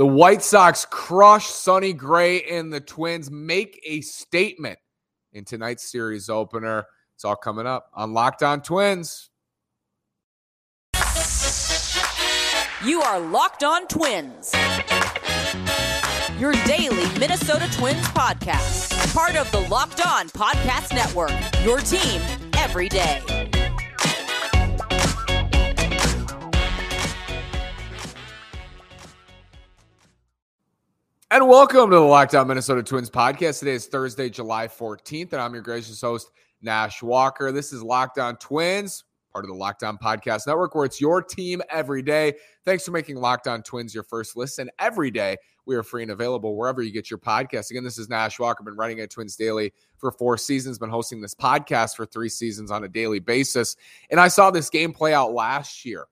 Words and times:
The 0.00 0.06
White 0.06 0.42
Sox 0.42 0.86
crush 0.86 1.48
Sonny 1.48 1.92
Gray 1.92 2.42
and 2.44 2.72
the 2.72 2.80
Twins 2.80 3.30
make 3.30 3.78
a 3.84 4.00
statement 4.00 4.78
in 5.34 5.44
tonight's 5.44 5.92
series 5.92 6.30
opener. 6.30 6.86
It's 7.14 7.26
all 7.26 7.36
coming 7.36 7.66
up 7.66 7.90
on 7.92 8.14
Locked 8.14 8.42
On 8.42 8.62
Twins. 8.62 9.28
You 12.82 13.02
are 13.02 13.20
Locked 13.20 13.62
On 13.62 13.86
Twins. 13.88 14.54
Your 16.38 16.52
daily 16.64 17.18
Minnesota 17.18 17.68
Twins 17.70 18.06
podcast. 18.06 19.12
Part 19.12 19.36
of 19.36 19.52
the 19.52 19.60
Locked 19.68 20.06
On 20.06 20.30
Podcast 20.30 20.94
Network. 20.94 21.32
Your 21.62 21.80
team 21.80 22.22
every 22.56 22.88
day. 22.88 23.39
And 31.32 31.46
welcome 31.46 31.90
to 31.90 31.94
the 31.94 32.02
Locked 32.02 32.34
On 32.34 32.48
Minnesota 32.48 32.82
Twins 32.82 33.08
podcast. 33.08 33.60
Today 33.60 33.74
is 33.74 33.86
Thursday, 33.86 34.28
July 34.28 34.66
14th, 34.66 35.32
and 35.32 35.40
I'm 35.40 35.52
your 35.52 35.62
gracious 35.62 36.00
host, 36.00 36.32
Nash 36.60 37.04
Walker. 37.04 37.52
This 37.52 37.72
is 37.72 37.84
Locked 37.84 38.18
On 38.18 38.36
Twins, 38.38 39.04
part 39.32 39.44
of 39.44 39.48
the 39.48 39.54
Locked 39.54 39.84
On 39.84 39.96
Podcast 39.96 40.48
Network, 40.48 40.74
where 40.74 40.84
it's 40.84 41.00
your 41.00 41.22
team 41.22 41.62
every 41.70 42.02
day. 42.02 42.34
Thanks 42.64 42.84
for 42.84 42.90
making 42.90 43.14
Locked 43.14 43.46
On 43.46 43.62
Twins 43.62 43.94
your 43.94 44.02
first 44.02 44.36
listen 44.36 44.68
every 44.80 45.12
day. 45.12 45.36
We 45.66 45.76
are 45.76 45.84
free 45.84 46.02
and 46.02 46.10
available 46.10 46.56
wherever 46.56 46.82
you 46.82 46.90
get 46.90 47.12
your 47.12 47.20
podcast. 47.20 47.70
Again, 47.70 47.84
this 47.84 47.96
is 47.96 48.08
Nash 48.08 48.40
Walker. 48.40 48.64
Been 48.64 48.74
writing 48.74 48.98
at 48.98 49.10
Twins 49.10 49.36
Daily 49.36 49.72
for 49.98 50.10
four 50.10 50.36
seasons, 50.36 50.80
been 50.80 50.90
hosting 50.90 51.20
this 51.20 51.36
podcast 51.36 51.94
for 51.94 52.06
three 52.06 52.28
seasons 52.28 52.72
on 52.72 52.82
a 52.82 52.88
daily 52.88 53.20
basis. 53.20 53.76
And 54.10 54.18
I 54.18 54.26
saw 54.26 54.50
this 54.50 54.68
game 54.68 54.92
play 54.92 55.14
out 55.14 55.32
last 55.32 55.84
year 55.84 56.06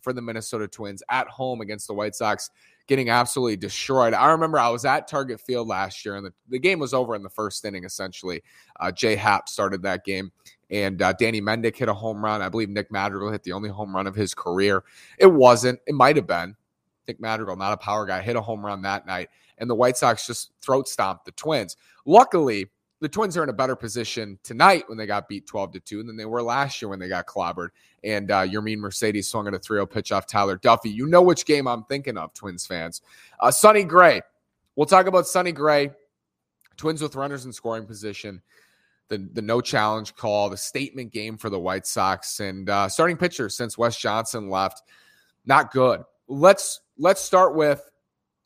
for 0.00 0.12
the 0.12 0.20
Minnesota 0.20 0.66
Twins 0.66 1.00
at 1.10 1.28
home 1.28 1.60
against 1.60 1.86
the 1.86 1.94
White 1.94 2.16
Sox 2.16 2.50
getting 2.86 3.08
absolutely 3.08 3.56
destroyed. 3.56 4.14
I 4.14 4.30
remember 4.30 4.58
I 4.58 4.68
was 4.68 4.84
at 4.84 5.08
Target 5.08 5.40
Field 5.40 5.68
last 5.68 6.04
year, 6.04 6.16
and 6.16 6.26
the, 6.26 6.32
the 6.48 6.58
game 6.58 6.78
was 6.78 6.92
over 6.92 7.14
in 7.14 7.22
the 7.22 7.30
first 7.30 7.64
inning, 7.64 7.84
essentially. 7.84 8.42
Uh, 8.78 8.92
J.A. 8.92 9.16
Happ 9.16 9.48
started 9.48 9.82
that 9.82 10.04
game, 10.04 10.30
and 10.70 11.00
uh, 11.00 11.12
Danny 11.14 11.40
Mendick 11.40 11.76
hit 11.76 11.88
a 11.88 11.94
home 11.94 12.22
run. 12.24 12.42
I 12.42 12.48
believe 12.48 12.68
Nick 12.68 12.90
Madrigal 12.90 13.30
hit 13.30 13.42
the 13.42 13.52
only 13.52 13.70
home 13.70 13.94
run 13.94 14.06
of 14.06 14.14
his 14.14 14.34
career. 14.34 14.84
It 15.18 15.32
wasn't. 15.32 15.80
It 15.86 15.94
might 15.94 16.16
have 16.16 16.26
been. 16.26 16.56
Nick 17.06 17.20
Madrigal, 17.20 17.56
not 17.56 17.72
a 17.72 17.76
power 17.76 18.06
guy, 18.06 18.22
hit 18.22 18.36
a 18.36 18.40
home 18.40 18.64
run 18.64 18.82
that 18.82 19.06
night, 19.06 19.28
and 19.58 19.68
the 19.68 19.74
White 19.74 19.96
Sox 19.96 20.26
just 20.26 20.52
throat 20.60 20.88
stomped 20.88 21.24
the 21.24 21.32
Twins. 21.32 21.76
Luckily, 22.06 22.70
the 23.04 23.08
Twins 23.10 23.36
are 23.36 23.42
in 23.42 23.50
a 23.50 23.52
better 23.52 23.76
position 23.76 24.38
tonight 24.42 24.84
when 24.86 24.96
they 24.96 25.04
got 25.04 25.28
beat 25.28 25.46
12 25.46 25.72
to 25.72 25.80
2 25.80 26.04
than 26.04 26.16
they 26.16 26.24
were 26.24 26.42
last 26.42 26.80
year 26.80 26.88
when 26.88 26.98
they 26.98 27.06
got 27.06 27.26
clobbered. 27.26 27.68
And 28.02 28.30
uh, 28.30 28.46
Yermin 28.46 28.78
Mercedes 28.78 29.28
swung 29.28 29.46
at 29.46 29.52
a 29.52 29.58
3 29.58 29.76
0 29.76 29.84
pitch 29.84 30.10
off 30.10 30.26
Tyler 30.26 30.56
Duffey. 30.56 30.90
You 30.90 31.06
know 31.06 31.20
which 31.20 31.44
game 31.44 31.68
I'm 31.68 31.84
thinking 31.84 32.16
of, 32.16 32.32
Twins 32.32 32.64
fans. 32.64 33.02
Uh, 33.38 33.50
Sonny 33.50 33.84
Gray. 33.84 34.22
We'll 34.74 34.86
talk 34.86 35.06
about 35.06 35.26
Sonny 35.26 35.52
Gray. 35.52 35.90
Twins 36.78 37.02
with 37.02 37.14
runners 37.14 37.44
in 37.44 37.52
scoring 37.52 37.84
position. 37.84 38.40
The, 39.08 39.18
the 39.34 39.42
no 39.42 39.60
challenge 39.60 40.16
call, 40.16 40.48
the 40.48 40.56
statement 40.56 41.12
game 41.12 41.36
for 41.36 41.50
the 41.50 41.60
White 41.60 41.86
Sox, 41.86 42.40
and 42.40 42.70
uh, 42.70 42.88
starting 42.88 43.18
pitcher 43.18 43.50
since 43.50 43.76
Wes 43.76 43.98
Johnson 43.98 44.48
left, 44.48 44.80
not 45.44 45.72
good. 45.72 46.04
Let's 46.26 46.80
let's 46.96 47.20
start 47.20 47.54
with 47.54 47.82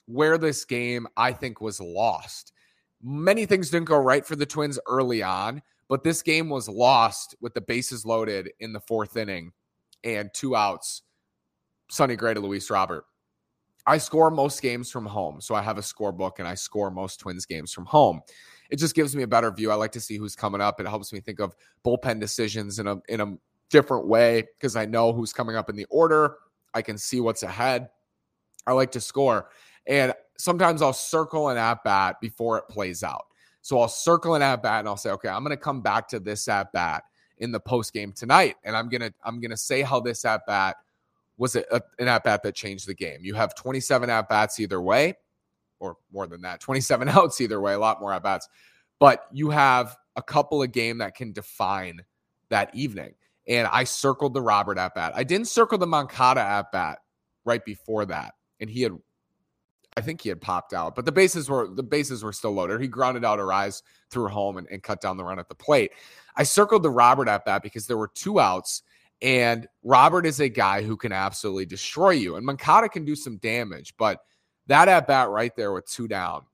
where 0.07 0.37
this 0.37 0.65
game 0.65 1.07
I 1.17 1.33
think 1.33 1.61
was 1.61 1.81
lost 1.81 2.55
many 3.03 3.47
things 3.47 3.71
didn't 3.71 3.89
go 3.89 3.99
right 3.99 4.25
for 4.25 4.37
the 4.37 4.47
Twins 4.47 4.79
early 4.87 5.23
on, 5.23 5.63
but 5.89 6.05
this 6.05 6.23
game 6.23 6.49
was 6.49 6.69
lost 6.69 7.35
with 7.41 7.55
the 7.55 7.61
bases 7.61 8.05
loaded 8.05 8.51
in 8.61 8.73
the 8.73 8.81
fourth 8.81 9.17
inning 9.17 9.53
and 10.05 10.31
two 10.35 10.55
outs. 10.55 11.03
Sonny 11.91 12.17
Gray 12.17 12.35
to 12.35 12.41
Luis 12.41 12.71
Robert. 12.71 13.05
I 13.87 13.97
score 13.97 14.31
most 14.31 14.61
games 14.61 14.91
from 14.91 15.07
home, 15.07 15.41
so 15.41 15.55
I 15.55 15.63
have 15.63 15.79
a 15.79 15.83
scorebook 15.83 16.39
and 16.39 16.47
I 16.47 16.55
score 16.55 16.91
most 16.91 17.21
Twins 17.21 17.47
games 17.47 17.73
from 17.73 17.87
home. 17.87 18.21
It 18.69 18.77
just 18.77 18.95
gives 18.95 19.17
me 19.17 19.23
a 19.23 19.27
better 19.27 19.51
view. 19.51 19.71
I 19.71 19.77
like 19.77 19.93
to 19.93 20.01
see 20.01 20.19
who's 20.19 20.37
coming 20.37 20.61
up. 20.61 20.79
It 20.79 20.87
helps 20.87 21.11
me 21.11 21.21
think 21.21 21.41
of 21.41 21.57
bullpen 21.87 22.21
decisions 22.21 22.79
in 22.79 22.87
a 22.87 22.99
in 23.09 23.23
a 23.23 23.35
different 23.71 24.07
way 24.07 24.47
because 24.57 24.77
I 24.77 24.85
know 24.85 25.13
who's 25.15 25.33
coming 25.33 25.57
up 25.57 25.71
in 25.71 25.77
the 25.77 25.87
order. 25.89 26.37
I 26.75 26.83
can 26.83 26.99
see 26.99 27.21
what's 27.21 27.43
ahead. 27.43 27.89
I 28.67 28.73
like 28.73 28.93
to 28.93 29.01
score. 29.01 29.49
And 29.87 30.13
sometimes 30.39 30.83
I'll 30.83 30.93
circle 30.93 31.49
an 31.49 31.59
at 31.59 31.85
bat 31.85 32.17
before 32.21 32.59
it 32.59 32.65
plays 32.69 33.03
out. 33.03 33.27
So 33.61 33.81
I'll 33.81 33.89
circle 33.89 34.35
an 34.35 34.43
at 34.43 34.63
bat 34.63 34.81
and 34.81 34.89
I'll 34.89 34.97
say, 34.97 35.11
okay, 35.11 35.29
I'm 35.29 35.45
going 35.45 35.57
to 35.57 35.63
come 35.63 35.83
back 35.83 36.09
to 36.09 36.21
this 36.21 36.49
at 36.49 36.73
bat 36.73 37.03
in 37.41 37.53
the 37.53 37.61
post 37.61 37.93
game 37.93 38.13
tonight, 38.13 38.57
and 38.65 38.77
I'm 38.77 38.89
gonna 38.89 39.13
I'm 39.25 39.41
gonna 39.41 39.57
say 39.57 39.83
how 39.83 40.01
this 40.01 40.25
at 40.25 40.47
bat 40.47 40.77
was 41.37 41.57
a, 41.57 41.65
a, 41.71 41.81
an 41.99 42.09
at 42.09 42.25
bat 42.25 42.43
that 42.43 42.55
changed 42.55 42.87
the 42.87 42.95
game. 42.95 43.21
You 43.23 43.35
have 43.35 43.55
27 43.55 44.11
at 44.11 44.29
bats 44.29 44.59
either 44.61 44.81
way, 44.81 45.15
or 45.79 45.97
more 46.13 46.27
than 46.27 46.43
that, 46.43 46.61
27 46.61 47.09
outs 47.09 47.41
either 47.41 47.61
way, 47.61 47.75
a 47.75 47.79
lot 47.79 48.01
more 48.01 48.13
at 48.13 48.23
bats, 48.23 48.49
but 48.99 49.27
you 49.33 49.51
have 49.51 49.97
a 50.17 50.23
couple 50.23 50.63
of 50.63 50.73
game 50.73 50.99
that 50.99 51.15
can 51.15 51.33
define 51.33 52.03
that 52.51 52.75
evening. 52.75 53.15
And 53.47 53.67
I 53.69 53.85
circled 53.85 54.35
the 54.35 54.43
Robert 54.43 54.79
at 54.79 54.95
bat. 54.95 55.13
I 55.15 55.25
didn't 55.25 55.49
circle 55.49 55.79
the 55.79 55.87
Moncada 55.87 56.43
at 56.43 56.71
bat 56.71 56.99
right 57.45 57.65
before 57.65 58.05
that, 58.07 58.35
and 58.61 58.69
he 58.69 58.83
had 58.83 58.93
I 59.99 60.01
think 60.01 60.21
he 60.21 60.29
had 60.29 60.41
popped 60.41 60.73
out, 60.73 60.95
but 60.95 61.05
the 61.05 61.13
bases 61.13 61.51
were 61.51 61.67
the 61.69 61.83
bases 61.83 62.23
were 62.23 62.33
still 62.33 62.53
loaded. 62.53 62.81
He 62.81 62.87
grounded 62.87 63.25
out 63.25 63.41
Arraez 63.41 63.83
threw 64.11 64.29
home 64.29 64.57
and, 64.57 64.67
and 64.71 64.81
cut 64.81 65.01
down 65.01 65.17
the 65.17 65.25
run 65.25 65.41
at 65.41 65.49
the 65.49 65.55
plate. 65.55 65.91
I 66.37 66.45
circled 66.45 66.85
the 66.85 66.91
Robert 66.91 67.29
at 67.29 67.45
bat 67.45 67.63
because 67.63 67.87
there 67.87 67.97
were 67.97 68.11
two 68.15 68.39
outs, 68.39 68.83
and 69.21 69.67
Robert 69.83 70.25
is 70.25 70.39
a 70.39 70.49
guy 70.49 70.83
who 70.83 70.97
can 70.97 71.11
absolutely 71.11 71.67
destroy 71.67 72.11
you. 72.11 72.37
And 72.37 72.47
Moncada 72.47 72.89
can 72.89 73.05
do 73.05 73.17
some 73.17 73.39
damage, 73.39 73.95
but 73.99 74.21
that 74.69 74.87
at 74.89 75.09
bat 75.09 75.31
right 75.31 75.55
there 75.57 75.73
with 75.73 75.87
two 75.87 76.07
down 76.07 76.45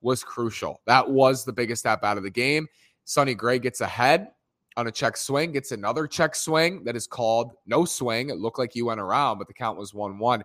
was 0.00 0.24
crucial. 0.24 0.80
That 0.86 1.10
was 1.10 1.44
the 1.44 1.52
biggest 1.52 1.84
at 1.84 2.00
bat 2.00 2.16
of 2.16 2.22
the 2.22 2.30
game. 2.30 2.66
Sonny 3.04 3.34
Gray 3.34 3.58
gets 3.58 3.82
ahead 3.82 4.28
on 4.76 4.86
a 4.86 4.92
check 4.92 5.16
swing, 5.16 5.52
gets 5.52 5.72
another 5.72 6.06
check 6.06 6.34
swing 6.34 6.84
that 6.84 6.96
is 6.96 7.06
called 7.06 7.52
no 7.66 7.84
swing. 7.84 8.30
It 8.30 8.38
looked 8.38 8.58
like 8.58 8.72
he 8.72 8.82
went 8.82 9.00
around, 9.00 9.38
but 9.38 9.48
the 9.48 9.54
count 9.54 9.78
was 9.78 9.94
1 9.94 10.18
1. 10.18 10.44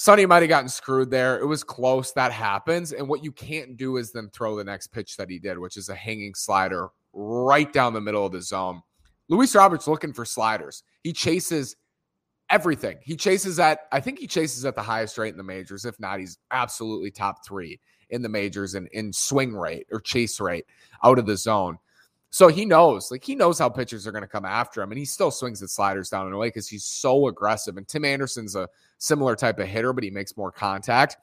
Sonny 0.00 0.26
might 0.26 0.42
have 0.42 0.48
gotten 0.48 0.68
screwed 0.68 1.10
there. 1.10 1.40
It 1.40 1.46
was 1.46 1.64
close. 1.64 2.12
That 2.12 2.30
happens. 2.30 2.92
And 2.92 3.08
what 3.08 3.24
you 3.24 3.32
can't 3.32 3.76
do 3.76 3.96
is 3.96 4.12
then 4.12 4.30
throw 4.32 4.54
the 4.54 4.62
next 4.62 4.86
pitch 4.88 5.16
that 5.16 5.28
he 5.28 5.40
did, 5.40 5.58
which 5.58 5.76
is 5.76 5.88
a 5.88 5.94
hanging 5.94 6.36
slider 6.36 6.90
right 7.12 7.72
down 7.72 7.94
the 7.94 8.00
middle 8.00 8.24
of 8.24 8.30
the 8.30 8.40
zone. 8.40 8.80
Luis 9.28 9.56
Roberts 9.56 9.88
looking 9.88 10.12
for 10.12 10.24
sliders. 10.24 10.84
He 11.02 11.12
chases 11.12 11.74
everything. 12.48 12.98
He 13.02 13.16
chases 13.16 13.58
at, 13.58 13.80
I 13.90 13.98
think 13.98 14.20
he 14.20 14.28
chases 14.28 14.64
at 14.64 14.76
the 14.76 14.82
highest 14.82 15.18
rate 15.18 15.32
in 15.32 15.36
the 15.36 15.42
majors. 15.42 15.84
If 15.84 15.98
not, 15.98 16.20
he's 16.20 16.38
absolutely 16.52 17.10
top 17.10 17.44
three 17.44 17.80
in 18.10 18.22
the 18.22 18.28
majors 18.28 18.74
and 18.74 18.86
in 18.92 19.12
swing 19.12 19.56
rate 19.56 19.88
or 19.90 19.98
chase 19.98 20.38
rate 20.38 20.66
out 21.02 21.18
of 21.18 21.26
the 21.26 21.36
zone. 21.36 21.76
So 22.30 22.48
he 22.48 22.66
knows, 22.66 23.10
like 23.10 23.24
he 23.24 23.34
knows 23.34 23.58
how 23.58 23.70
pitchers 23.70 24.06
are 24.06 24.12
going 24.12 24.22
to 24.22 24.28
come 24.28 24.44
after 24.44 24.82
him, 24.82 24.90
and 24.92 24.98
he 24.98 25.04
still 25.04 25.30
swings 25.30 25.62
at 25.62 25.70
sliders 25.70 26.10
down 26.10 26.26
and 26.26 26.34
away 26.34 26.48
because 26.48 26.68
he's 26.68 26.84
so 26.84 27.28
aggressive. 27.28 27.78
And 27.78 27.88
Tim 27.88 28.04
Anderson's 28.04 28.54
a 28.54 28.68
similar 28.98 29.34
type 29.34 29.58
of 29.58 29.66
hitter, 29.66 29.92
but 29.94 30.04
he 30.04 30.10
makes 30.10 30.36
more 30.36 30.52
contact. 30.52 31.16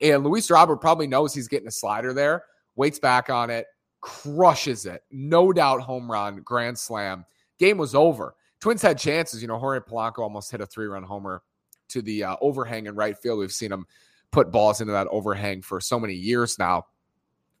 And 0.00 0.22
Luis 0.22 0.50
Robert 0.50 0.76
probably 0.76 1.06
knows 1.06 1.34
he's 1.34 1.48
getting 1.48 1.68
a 1.68 1.72
slider 1.72 2.12
there, 2.12 2.44
waits 2.76 3.00
back 3.00 3.30
on 3.30 3.50
it, 3.50 3.66
crushes 4.00 4.86
it, 4.86 5.02
no 5.10 5.52
doubt 5.52 5.80
home 5.80 6.10
run, 6.10 6.36
grand 6.42 6.78
slam. 6.78 7.24
Game 7.58 7.78
was 7.78 7.94
over. 7.94 8.34
Twins 8.60 8.82
had 8.82 8.98
chances. 8.98 9.42
You 9.42 9.48
know, 9.48 9.58
Jorge 9.58 9.80
Polanco 9.80 10.18
almost 10.18 10.50
hit 10.50 10.60
a 10.60 10.66
three-run 10.66 11.02
homer 11.02 11.42
to 11.88 12.00
the 12.00 12.24
uh, 12.24 12.36
overhang 12.40 12.86
in 12.86 12.94
right 12.94 13.16
field. 13.18 13.38
We've 13.38 13.52
seen 13.52 13.72
him 13.72 13.86
put 14.30 14.50
balls 14.50 14.80
into 14.80 14.92
that 14.92 15.06
overhang 15.08 15.62
for 15.62 15.80
so 15.80 15.98
many 15.98 16.14
years 16.14 16.58
now. 16.58 16.86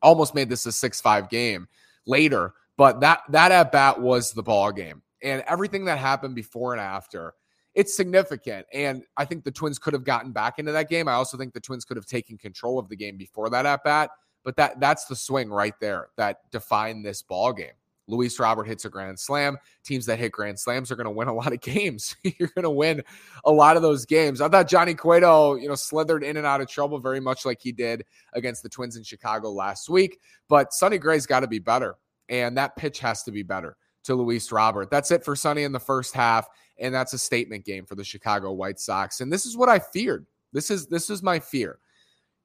Almost 0.00 0.34
made 0.34 0.48
this 0.48 0.66
a 0.66 0.72
six-five 0.72 1.28
game 1.28 1.68
later 2.06 2.52
but 2.76 3.00
that 3.00 3.20
that 3.30 3.52
at 3.52 3.72
bat 3.72 4.00
was 4.00 4.32
the 4.32 4.42
ball 4.42 4.72
game, 4.72 5.02
and 5.22 5.42
everything 5.46 5.84
that 5.86 5.98
happened 5.98 6.34
before 6.34 6.72
and 6.72 6.80
after. 6.80 7.34
It's 7.74 7.96
significant. 7.96 8.66
And 8.72 9.02
I 9.16 9.24
think 9.24 9.42
the 9.42 9.50
Twins 9.50 9.80
could 9.80 9.94
have 9.94 10.04
gotten 10.04 10.30
back 10.30 10.60
into 10.60 10.70
that 10.70 10.88
game. 10.88 11.08
I 11.08 11.14
also 11.14 11.36
think 11.36 11.52
the 11.52 11.58
Twins 11.58 11.84
could 11.84 11.96
have 11.96 12.06
taken 12.06 12.38
control 12.38 12.78
of 12.78 12.88
the 12.88 12.94
game 12.94 13.16
before 13.16 13.50
that 13.50 13.66
at 13.66 13.82
bat. 13.82 14.10
But 14.44 14.54
that 14.56 14.78
that's 14.78 15.06
the 15.06 15.16
swing 15.16 15.50
right 15.50 15.74
there 15.80 16.10
that 16.16 16.48
defined 16.52 17.04
this 17.04 17.22
ball 17.22 17.52
game. 17.52 17.72
Luis 18.06 18.38
Robert 18.38 18.64
hits 18.64 18.84
a 18.84 18.90
grand 18.90 19.18
slam. 19.18 19.56
Teams 19.82 20.06
that 20.06 20.18
hit 20.18 20.32
grand 20.32 20.58
slams 20.58 20.90
are 20.90 20.96
going 20.96 21.06
to 21.06 21.10
win 21.10 21.28
a 21.28 21.34
lot 21.34 21.52
of 21.52 21.60
games. 21.62 22.14
You're 22.22 22.50
going 22.54 22.64
to 22.64 22.70
win 22.70 23.02
a 23.44 23.50
lot 23.50 23.76
of 23.76 23.82
those 23.82 24.04
games. 24.04 24.40
I 24.40 24.48
thought 24.48 24.68
Johnny 24.68 24.94
Cueto, 24.94 25.56
you 25.56 25.68
know, 25.68 25.74
slithered 25.74 26.22
in 26.22 26.36
and 26.36 26.46
out 26.46 26.60
of 26.60 26.68
trouble 26.68 26.98
very 26.98 27.20
much 27.20 27.44
like 27.44 27.60
he 27.60 27.72
did 27.72 28.04
against 28.34 28.62
the 28.62 28.68
Twins 28.68 28.96
in 28.96 29.02
Chicago 29.02 29.50
last 29.50 29.88
week. 29.88 30.20
But 30.48 30.72
Sonny 30.72 30.98
Gray's 30.98 31.26
got 31.26 31.40
to 31.40 31.48
be 31.48 31.58
better 31.58 31.96
and 32.28 32.56
that 32.56 32.76
pitch 32.76 32.98
has 33.00 33.22
to 33.24 33.32
be 33.32 33.42
better 33.42 33.76
to 34.04 34.14
Luis 34.14 34.52
Robert. 34.52 34.90
That's 34.90 35.10
it 35.10 35.24
for 35.24 35.34
Sonny 35.34 35.64
in 35.64 35.72
the 35.72 35.80
first 35.80 36.14
half, 36.14 36.48
and 36.78 36.94
that's 36.94 37.12
a 37.12 37.18
statement 37.18 37.64
game 37.64 37.86
for 37.86 37.94
the 37.94 38.04
Chicago 38.04 38.52
White 38.52 38.78
Sox. 38.78 39.20
And 39.20 39.32
this 39.32 39.46
is 39.46 39.56
what 39.56 39.68
I 39.68 39.78
feared. 39.78 40.26
This 40.52 40.70
is 40.70 40.86
this 40.86 41.10
is 41.10 41.22
my 41.22 41.38
fear. 41.38 41.78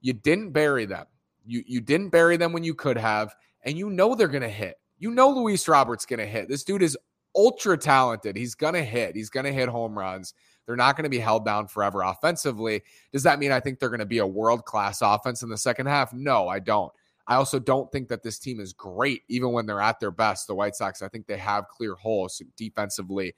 You 0.02 0.14
didn't 0.14 0.52
bury 0.52 0.86
them. 0.86 1.06
You 1.46 1.64
you 1.68 1.82
didn't 1.82 2.10
bury 2.10 2.38
them 2.38 2.54
when 2.54 2.64
you 2.64 2.74
could 2.74 2.98
have, 2.98 3.36
and 3.64 3.78
you 3.78 3.90
know 3.90 4.16
they're 4.16 4.28
going 4.28 4.42
to 4.42 4.50
hit. 4.50 4.76
You 4.98 5.12
know 5.12 5.30
Luis 5.30 5.68
Robert's 5.68 6.06
going 6.06 6.20
to 6.20 6.26
hit. 6.26 6.50
This 6.50 6.64
dude 6.64 6.84
is 6.84 6.98
ultra 7.36 7.78
talented. 7.78 8.36
He's 8.36 8.56
going 8.56 8.74
to 8.74 8.84
hit. 8.84 9.16
He's 9.16 9.30
going 9.30 9.46
to 9.46 9.54
hit 9.54 9.70
home 9.70 9.98
runs. 9.98 10.34
They're 10.66 10.76
not 10.76 10.96
going 10.96 11.06
to 11.06 11.10
be 11.10 11.20
held 11.20 11.46
down 11.46 11.68
forever 11.68 12.02
offensively. 12.02 12.84
Does 13.12 13.24
that 13.24 13.40
mean 13.40 13.52
I 13.52 13.60
think 13.60 13.80
they're 13.80 13.90
going 13.90 14.00
to 14.00 14.06
be 14.06 14.20
a 14.20 14.28
world 14.28 14.66
class 14.66 15.02
offense 15.02 15.42
in 15.42 15.50
the 15.50 15.58
second 15.58 15.88
half? 15.88 16.14
No, 16.14 16.48
I 16.48 16.60
don't. 16.60 16.92
I 17.30 17.36
also 17.36 17.60
don't 17.60 17.92
think 17.92 18.08
that 18.08 18.24
this 18.24 18.40
team 18.40 18.60
is 18.60 18.74
great, 18.74 19.22
even 19.30 19.52
when 19.52 19.68
they're 19.68 19.80
at 19.80 20.00
their 20.00 20.10
best. 20.10 20.48
The 20.48 20.56
White 20.56 20.76
Sox, 20.76 21.04
I 21.04 21.08
think 21.08 21.28
they 21.28 21.38
have 21.38 21.68
clear 21.68 21.94
holes 21.94 22.42
defensively, 22.58 23.36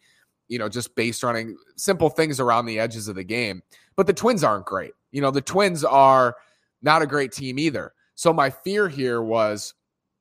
you 0.47 0.57
know, 0.57 0.69
just 0.69 0.95
base 0.95 1.21
running 1.23 1.57
simple 1.75 2.09
things 2.09 2.39
around 2.39 2.65
the 2.65 2.79
edges 2.79 3.09
of 3.09 3.15
the 3.15 3.23
game. 3.25 3.61
But 3.97 4.07
the 4.07 4.13
Twins 4.13 4.45
aren't 4.45 4.65
great. 4.65 4.93
You 5.11 5.21
know, 5.21 5.29
the 5.29 5.41
Twins 5.41 5.83
are 5.83 6.37
not 6.81 7.01
a 7.01 7.05
great 7.05 7.33
team 7.33 7.59
either. 7.59 7.91
So 8.15 8.31
my 8.31 8.49
fear 8.49 8.87
here 8.87 9.21
was 9.21 9.73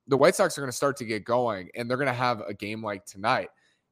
the 0.05 0.17
White 0.17 0.35
Sox 0.35 0.57
are 0.57 0.61
going 0.61 0.71
to 0.71 0.75
start 0.75 0.97
to 0.97 1.05
get 1.05 1.23
going 1.23 1.69
and 1.73 1.89
they're 1.89 1.97
going 1.97 2.07
to 2.07 2.13
have 2.13 2.41
a 2.41 2.53
game 2.53 2.83
like 2.83 3.05
tonight. 3.05 3.49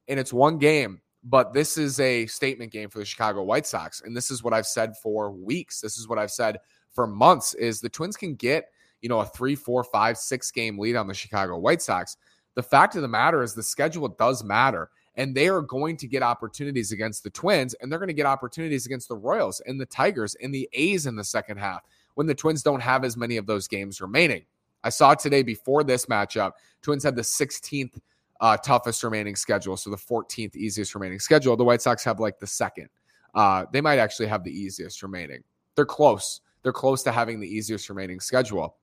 And 0.09 0.19
it's 0.19 0.33
one 0.33 0.57
game, 0.57 0.99
but 1.23 1.53
this 1.53 1.77
is 1.77 2.01
a 2.01 2.25
statement 2.25 2.73
game 2.73 2.89
for 2.89 2.99
the 2.99 3.05
Chicago 3.05 3.43
White 3.43 3.65
Sox. 3.65 4.01
And 4.01 4.17
this 4.17 4.29
is 4.29 4.43
what 4.43 4.53
I've 4.53 4.67
said 4.67 4.97
for 4.97 5.31
weeks. 5.31 5.79
This 5.79 5.97
is 5.97 6.09
what 6.09 6.19
I've 6.19 6.31
said 6.31 6.57
for 6.91 7.07
months 7.07 7.53
is 7.53 7.79
the 7.79 7.87
Twins 7.87 8.17
can 8.17 8.35
get, 8.35 8.65
you 9.01 9.09
know, 9.09 9.19
a 9.19 9.25
three, 9.25 9.55
four, 9.55 9.83
five, 9.83 10.17
six 10.17 10.51
game 10.51 10.77
lead 10.77 10.95
on 10.95 11.07
the 11.07 11.13
Chicago 11.13 11.57
White 11.57 11.81
Sox. 11.81 12.17
The 12.55 12.63
fact 12.63 12.95
of 12.95 13.01
the 13.01 13.07
matter 13.07 13.41
is 13.41 13.53
the 13.53 13.63
schedule 13.63 14.07
does 14.07 14.43
matter. 14.43 14.89
And 15.15 15.35
they 15.35 15.49
are 15.49 15.61
going 15.61 15.97
to 15.97 16.07
get 16.07 16.23
opportunities 16.23 16.93
against 16.93 17.23
the 17.23 17.29
Twins, 17.31 17.73
and 17.75 17.91
they're 17.91 17.99
going 17.99 18.07
to 18.07 18.13
get 18.13 18.25
opportunities 18.25 18.85
against 18.85 19.09
the 19.09 19.17
Royals 19.17 19.59
and 19.65 19.79
the 19.79 19.85
Tigers 19.85 20.35
and 20.41 20.53
the 20.53 20.69
A's 20.71 21.07
in 21.07 21.15
the 21.15 21.23
second 21.23 21.57
half 21.57 21.81
when 22.15 22.27
the 22.27 22.35
Twins 22.35 22.63
don't 22.63 22.79
have 22.79 23.03
as 23.03 23.17
many 23.17 23.35
of 23.37 23.45
those 23.45 23.67
games 23.67 23.99
remaining. 23.99 24.45
I 24.83 24.89
saw 24.89 25.13
today 25.13 25.43
before 25.43 25.83
this 25.83 26.05
matchup, 26.05 26.53
Twins 26.81 27.03
had 27.03 27.15
the 27.15 27.21
16th 27.21 27.99
uh, 28.39 28.57
toughest 28.57 29.03
remaining 29.03 29.35
schedule, 29.35 29.75
so 29.75 29.89
the 29.89 29.97
14th 29.97 30.55
easiest 30.55 30.95
remaining 30.95 31.19
schedule. 31.19 31.57
The 31.57 31.65
White 31.65 31.81
Sox 31.81 32.03
have 32.05 32.19
like 32.19 32.39
the 32.39 32.47
second. 32.47 32.89
Uh, 33.35 33.65
they 33.71 33.81
might 33.81 33.99
actually 33.99 34.27
have 34.27 34.43
the 34.43 34.51
easiest 34.51 35.03
remaining. 35.03 35.43
They're 35.75 35.85
close. 35.85 36.41
They're 36.63 36.73
close 36.73 37.03
to 37.03 37.11
having 37.11 37.39
the 37.39 37.47
easiest 37.47 37.89
remaining 37.89 38.19
schedule. 38.19 38.75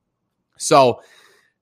So 0.58 1.02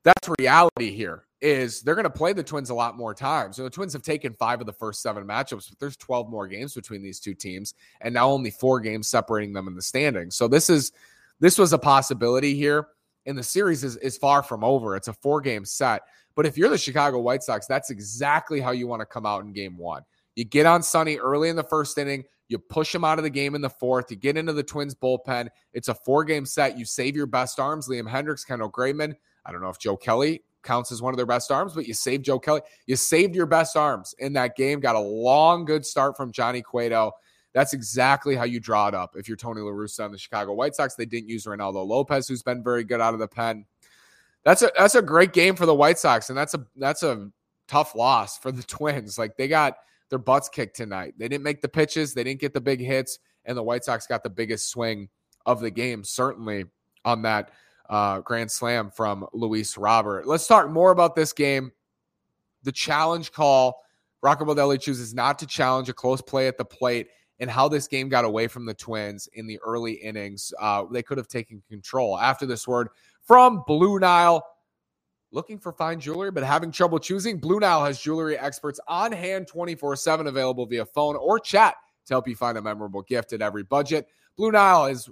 that's 0.03 0.29
reality 0.39 0.95
here. 0.95 1.25
Is 1.41 1.83
they're 1.83 1.95
going 1.95 2.05
to 2.05 2.11
play 2.11 2.33
the 2.33 2.43
Twins 2.43 2.71
a 2.71 2.75
lot 2.75 2.97
more 2.97 3.13
times. 3.13 3.57
So 3.57 3.65
the 3.65 3.71
Twins 3.71 3.93
have 3.93 4.01
taken 4.01 4.33
five 4.33 4.61
of 4.61 4.67
the 4.67 4.73
first 4.73 5.03
seven 5.03 5.27
matchups, 5.27 5.69
but 5.69 5.79
there's 5.79 5.97
12 5.99 6.31
more 6.31 6.47
games 6.47 6.73
between 6.73 7.03
these 7.03 7.21
two 7.21 7.35
teams, 7.35 7.75
and 8.01 8.15
now 8.15 8.31
only 8.31 8.51
four 8.51 8.81
games 8.81 9.09
separating 9.09 9.53
them 9.53 9.69
in 9.69 9.75
the 9.75 9.83
standings. 9.83 10.37
So 10.37 10.49
this 10.49 10.71
is 10.71 10.93
this 11.41 11.59
was 11.59 11.75
a 11.75 11.79
possibility 11.79 12.55
here 12.55 12.89
and 13.27 13.37
the 13.37 13.43
series 13.43 13.85
is, 13.85 13.97
is 13.99 14.17
far 14.17 14.43
from 14.43 14.65
over. 14.65 14.97
It's 14.97 15.09
a 15.09 15.13
four 15.13 15.41
game 15.41 15.65
set. 15.65 16.03
But 16.35 16.47
if 16.47 16.59
you're 16.59 16.69
the 16.69 16.79
Chicago 16.79 17.21
White 17.21 17.43
Sox, 17.43 17.67
that's 17.67 17.91
exactly 17.91 18.61
how 18.61 18.73
you 18.73 18.87
want 18.87 19.01
to 19.01 19.07
come 19.07 19.25
out 19.25 19.45
in 19.45 19.53
game 19.53 19.77
one. 19.77 20.03
You 20.37 20.45
get 20.45 20.67
on 20.67 20.83
Sonny 20.83 21.17
early 21.17 21.49
in 21.49 21.57
the 21.57 21.63
first 21.63 21.97
inning, 21.99 22.25
you 22.49 22.59
push 22.59 22.95
him 22.95 23.05
out 23.05 23.19
of 23.19 23.25
the 23.25 23.31
game 23.31 23.55
in 23.55 23.61
the 23.61 23.71
fourth, 23.71 24.11
you 24.11 24.17
get 24.17 24.37
into 24.37 24.53
the 24.53 24.63
Twins 24.63 24.95
bullpen. 24.95 25.49
It's 25.73 25.89
a 25.89 25.95
four 25.95 26.25
game 26.25 26.45
set. 26.45 26.79
You 26.79 26.85
save 26.85 27.17
your 27.17 27.27
best 27.27 27.59
arms, 27.59 27.89
Liam 27.89 28.09
Hendriks, 28.09 28.47
Kendall 28.47 28.71
Graveman. 28.71 29.15
I 29.47 29.53
don't 29.53 29.63
know 29.63 29.69
if 29.69 29.79
Joe 29.79 29.97
Kelly 29.97 30.43
counts 30.63 30.91
as 30.91 31.03
one 31.03 31.13
of 31.13 31.17
their 31.17 31.27
best 31.27 31.51
arms, 31.51 31.75
but 31.75 31.87
you 31.87 31.95
saved 31.95 32.25
Joe 32.25 32.39
Kelly. 32.39 32.63
You 32.87 32.97
saved 32.97 33.35
your 33.35 33.47
best 33.47 33.77
arms 33.77 34.15
in 34.19 34.33
that 34.33 34.57
game. 34.57 34.81
Got 34.81 34.97
a 34.97 35.01
long, 35.01 35.65
good 35.65 35.85
start 35.87 36.17
from 36.17 36.33
Johnny 36.33 36.63
Cueto. 36.63 37.13
That's 37.53 37.73
exactly 37.73 38.35
how 38.35 38.45
you 38.45 38.59
draw 38.59 38.89
it 38.89 38.95
up. 38.95 39.15
If 39.17 39.29
you're 39.29 39.37
Tony 39.37 39.61
La 39.61 39.71
Russa 39.71 40.05
on 40.05 40.13
the 40.13 40.19
Chicago 40.19 40.53
White 40.55 40.75
Sox, 40.75 40.97
they 40.97 41.07
didn't 41.07 41.29
use 41.29 41.45
Reynaldo 41.45 41.87
Lopez, 41.87 42.27
who's 42.27 42.43
been 42.43 42.65
very 42.65 42.83
good 42.83 43.01
out 43.01 43.15
of 43.15 43.21
the 43.21 43.29
pen. 43.29 43.65
That's 44.43 44.63
a 44.63 44.71
that's 44.77 44.97
a 44.97 45.03
great 45.03 45.33
game 45.33 45.55
for 45.55 45.65
the 45.65 45.75
White 45.75 45.99
Sox, 45.99 46.29
and 46.29 46.37
that's 46.37 46.55
a 46.55 46.67
that's 46.77 47.05
a 47.05 47.31
tough 47.69 47.95
loss 47.95 48.37
for 48.39 48.51
the 48.51 48.63
Twins. 48.67 49.19
Like 49.19 49.37
they 49.37 49.47
got 49.47 49.77
their 50.11 50.19
butts 50.19 50.49
kicked 50.49 50.77
tonight. 50.77 51.15
They 51.19 51.29
didn't 51.29 51.45
make 51.45 51.63
the 51.63 51.69
pitches, 51.69 52.15
they 52.15 52.25
didn't 52.25 52.41
get 52.41 52.55
the 52.55 52.61
big 52.61 52.81
hits, 52.81 53.19
and 53.45 53.57
the 53.57 53.63
White 53.63 53.85
Sox 53.85 54.07
got 54.07 54.23
the 54.23 54.31
biggest 54.31 54.71
swing 54.71 55.09
of 55.47 55.61
the 55.61 55.71
game, 55.71 56.05
certainly 56.05 56.65
on 57.05 57.23
that 57.23 57.51
uh, 57.89 58.21
grand 58.21 58.51
slam 58.51 58.91
from 58.91 59.27
Luis 59.33 59.77
Robert. 59.77 60.27
Let's 60.27 60.47
talk 60.47 60.71
more 60.71 60.91
about 60.91 61.15
this 61.15 61.33
game. 61.33 61.73
The 62.63 62.73
challenge 62.73 63.33
call. 63.33 63.83
Rocco 64.23 64.47
Baldelli 64.47 64.81
chooses 64.81 65.13
not 65.13 65.39
to 65.41 65.47
challenge 65.47 65.91
a 65.91 65.93
close 65.93 66.23
play 66.23 66.49
at 66.49 66.57
the 66.57 66.65
plate 66.65 67.09
and 67.41 67.51
how 67.51 67.69
this 67.69 67.87
game 67.87 68.09
got 68.09 68.25
away 68.25 68.47
from 68.47 68.65
the 68.65 68.73
Twins 68.73 69.29
in 69.35 69.47
the 69.47 69.59
early 69.59 69.93
innings. 69.93 70.53
Uh, 70.59 70.85
they 70.91 71.03
could 71.03 71.19
have 71.19 71.29
taken 71.29 71.63
control. 71.69 72.19
After 72.19 72.47
this 72.47 72.67
word 72.67 72.89
from 73.23 73.65
Blue 73.67 73.99
Nile, 73.99 74.43
looking 75.35 75.59
for 75.59 75.73
fine 75.73 76.01
jewelry 76.01 76.31
but 76.31 76.45
having 76.45 76.71
trouble 76.71 76.99
choosing, 76.99 77.39
Blue 77.39 77.59
Nile 77.59 77.85
has 77.85 78.01
jewelry 78.01 78.39
experts 78.39 78.81
on 78.89 79.13
hand 79.13 79.47
24 79.47 79.97
7 79.97 80.27
available 80.27 80.65
via 80.67 80.87
phone 80.87 81.17
or 81.17 81.39
chat 81.39 81.75
to 82.07 82.15
help 82.15 82.29
you 82.29 82.37
find 82.37 82.57
a 82.57 82.63
memorable 82.63 83.03
gift 83.03 83.33
at 83.33 83.43
every 83.43 83.63
budget. 83.63 84.09
Blue 84.37 84.53
Nile 84.53 84.87
is 84.87 85.09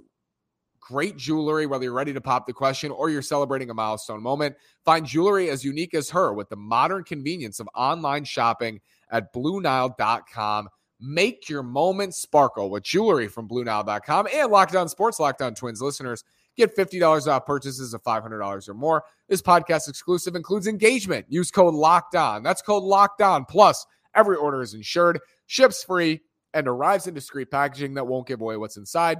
great 0.79 1.17
jewelry, 1.17 1.65
whether 1.65 1.85
you're 1.85 1.93
ready 1.93 2.13
to 2.13 2.21
pop 2.21 2.45
the 2.45 2.53
question 2.53 2.91
or 2.91 3.09
you're 3.09 3.21
celebrating 3.21 3.69
a 3.69 3.73
milestone 3.73 4.21
moment. 4.21 4.55
Find 4.83 5.05
jewelry 5.05 5.49
as 5.49 5.63
unique 5.63 5.93
as 5.93 6.09
her 6.09 6.33
with 6.33 6.49
the 6.49 6.55
modern 6.55 7.03
convenience 7.03 7.59
of 7.59 7.69
online 7.73 8.25
shopping 8.25 8.81
at 9.09 9.33
BlueNile.com. 9.33 10.69
Make 10.99 11.49
your 11.49 11.63
moment 11.63 12.15
sparkle 12.15 12.69
with 12.69 12.83
jewelry 12.83 13.27
from 13.27 13.47
BlueNile.com 13.47 14.27
and 14.33 14.51
Locked 14.51 14.75
On 14.75 14.87
Sports. 14.89 15.19
Locked 15.19 15.41
On 15.41 15.53
Twins 15.55 15.81
listeners 15.81 16.23
get 16.57 16.75
$50 16.75 17.27
off 17.27 17.45
purchases 17.45 17.93
of 17.93 18.03
$500 18.03 18.69
or 18.69 18.73
more. 18.73 19.03
This 19.27 19.41
podcast 19.41 19.87
exclusive 19.87 20.35
includes 20.35 20.67
engagement. 20.67 21.25
Use 21.29 21.51
code 21.51 21.73
Locked 21.73 22.15
On. 22.15 22.43
That's 22.43 22.61
code 22.61 22.83
Locked 22.83 23.21
On. 23.21 23.45
Plus, 23.45 23.85
every 24.15 24.35
order 24.35 24.61
is 24.61 24.73
insured, 24.73 25.19
ships 25.47 25.83
free, 25.83 26.21
and 26.53 26.67
arrives 26.67 27.07
in 27.07 27.13
discreet 27.13 27.49
packaging 27.49 27.95
that 27.95 28.05
won't 28.05 28.27
give 28.27 28.41
away 28.41 28.57
what's 28.57 28.77
inside. 28.77 29.19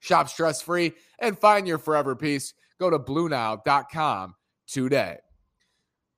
Shop 0.00 0.28
stress 0.28 0.62
free 0.62 0.92
and 1.18 1.38
find 1.38 1.66
your 1.66 1.78
forever 1.78 2.16
piece. 2.16 2.54
Go 2.78 2.90
to 2.90 2.98
BlueNile.com 2.98 4.34
today. 4.66 5.18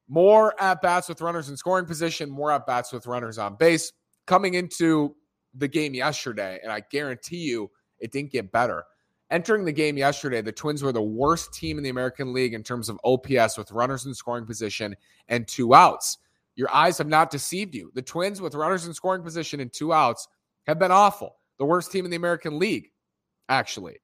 More 0.08 0.54
at 0.60 0.82
bats 0.82 1.08
with 1.08 1.20
runners 1.20 1.48
in 1.48 1.56
scoring 1.56 1.86
position, 1.86 2.30
more 2.30 2.52
at 2.52 2.66
bats 2.66 2.92
with 2.92 3.06
runners 3.06 3.38
on 3.38 3.56
base 3.56 3.92
coming 4.26 4.54
into 4.54 5.16
the 5.54 5.68
game 5.68 5.94
yesterday, 5.94 6.58
and 6.62 6.72
I 6.72 6.82
guarantee 6.90 7.38
you 7.38 7.70
it 7.98 8.12
didn't 8.12 8.32
get 8.32 8.52
better. 8.52 8.84
Entering 9.32 9.64
the 9.64 9.72
game 9.72 9.96
yesterday, 9.96 10.42
the 10.42 10.52
Twins 10.52 10.82
were 10.82 10.92
the 10.92 11.00
worst 11.00 11.54
team 11.54 11.78
in 11.78 11.82
the 11.82 11.88
American 11.88 12.34
League 12.34 12.52
in 12.52 12.62
terms 12.62 12.90
of 12.90 13.00
OPS 13.02 13.56
with 13.56 13.72
runners 13.72 14.04
in 14.04 14.12
scoring 14.12 14.44
position 14.44 14.94
and 15.28 15.48
two 15.48 15.74
outs. 15.74 16.18
Your 16.54 16.72
eyes 16.72 16.98
have 16.98 17.08
not 17.08 17.30
deceived 17.30 17.74
you. 17.74 17.90
The 17.94 18.02
Twins 18.02 18.42
with 18.42 18.54
runners 18.54 18.84
in 18.84 18.92
scoring 18.92 19.22
position 19.22 19.58
and 19.60 19.72
two 19.72 19.90
outs 19.90 20.28
have 20.66 20.78
been 20.78 20.90
awful. 20.90 21.36
The 21.58 21.64
worst 21.64 21.90
team 21.90 22.04
in 22.04 22.10
the 22.10 22.16
American 22.18 22.58
League, 22.58 22.90
actually. 23.48 23.96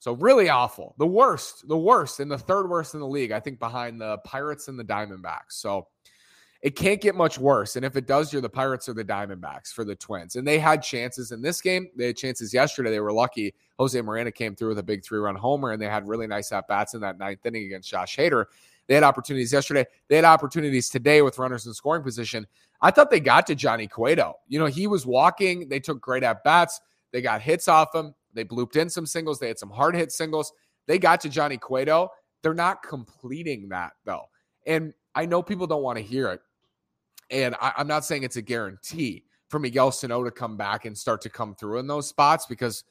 So 0.00 0.14
really 0.14 0.48
awful. 0.48 0.96
The 0.98 1.06
worst, 1.06 1.68
the 1.68 1.78
worst, 1.78 2.18
and 2.18 2.28
the 2.28 2.36
third 2.36 2.68
worst 2.68 2.94
in 2.94 3.00
the 3.00 3.06
league, 3.06 3.30
I 3.30 3.38
think, 3.38 3.60
behind 3.60 4.00
the 4.00 4.18
Pirates 4.18 4.66
and 4.66 4.76
the 4.76 4.84
Diamondbacks. 4.84 5.50
So 5.52 5.86
it 6.62 6.76
can't 6.76 7.00
get 7.00 7.14
much 7.14 7.38
worse. 7.38 7.76
And 7.76 7.84
if 7.84 7.96
it 7.96 8.06
does, 8.06 8.32
you're 8.32 8.42
the 8.42 8.48
Pirates 8.48 8.88
or 8.88 8.94
the 8.94 9.04
Diamondbacks 9.04 9.72
for 9.72 9.84
the 9.84 9.94
Twins. 9.94 10.36
And 10.36 10.46
they 10.46 10.58
had 10.58 10.82
chances 10.82 11.32
in 11.32 11.42
this 11.42 11.60
game. 11.60 11.88
They 11.96 12.06
had 12.06 12.16
chances 12.16 12.52
yesterday. 12.52 12.90
They 12.90 13.00
were 13.00 13.12
lucky. 13.12 13.54
Jose 13.78 14.00
Miranda 14.00 14.32
came 14.32 14.54
through 14.54 14.70
with 14.70 14.78
a 14.78 14.82
big 14.82 15.04
three 15.04 15.18
run 15.18 15.36
homer, 15.36 15.72
and 15.72 15.80
they 15.80 15.86
had 15.86 16.08
really 16.08 16.26
nice 16.26 16.50
at 16.52 16.66
bats 16.66 16.94
in 16.94 17.00
that 17.02 17.18
ninth 17.18 17.44
inning 17.44 17.64
against 17.64 17.90
Josh 17.90 18.16
Hader. 18.16 18.46
They 18.86 18.94
had 18.94 19.02
opportunities 19.02 19.52
yesterday. 19.52 19.84
They 20.08 20.16
had 20.16 20.24
opportunities 20.24 20.88
today 20.88 21.22
with 21.22 21.38
runners 21.38 21.66
in 21.66 21.74
scoring 21.74 22.02
position. 22.02 22.46
I 22.80 22.90
thought 22.90 23.10
they 23.10 23.20
got 23.20 23.46
to 23.48 23.54
Johnny 23.54 23.86
Cueto. 23.86 24.34
You 24.48 24.58
know, 24.58 24.66
he 24.66 24.86
was 24.86 25.06
walking. 25.06 25.68
They 25.68 25.80
took 25.80 26.00
great 26.00 26.22
at 26.22 26.44
bats. 26.44 26.80
They 27.12 27.20
got 27.20 27.42
hits 27.42 27.68
off 27.68 27.94
him. 27.94 28.14
They 28.34 28.44
blooped 28.44 28.76
in 28.76 28.88
some 28.90 29.06
singles. 29.06 29.38
They 29.38 29.48
had 29.48 29.58
some 29.58 29.70
hard 29.70 29.96
hit 29.96 30.12
singles. 30.12 30.52
They 30.86 30.98
got 30.98 31.20
to 31.22 31.28
Johnny 31.28 31.56
Cueto. 31.56 32.10
They're 32.42 32.54
not 32.54 32.82
completing 32.82 33.70
that, 33.70 33.92
though. 34.04 34.28
And 34.66 34.92
I 35.16 35.24
know 35.24 35.42
people 35.42 35.66
don't 35.66 35.82
want 35.82 35.96
to 35.96 36.04
hear 36.04 36.28
it. 36.28 36.40
And 37.30 37.56
I, 37.60 37.72
am 37.78 37.88
not 37.88 38.04
saying 38.04 38.22
it's 38.22 38.36
a 38.36 38.42
guarantee 38.42 39.24
for 39.48 39.58
Miguel 39.58 39.90
Sano 39.90 40.22
to 40.22 40.30
come 40.30 40.56
back 40.56 40.84
and 40.84 40.96
start 40.96 41.22
to 41.22 41.30
come 41.30 41.54
through 41.54 41.78
in 41.78 41.86
those 41.86 42.06
spots 42.06 42.46
because 42.46 42.84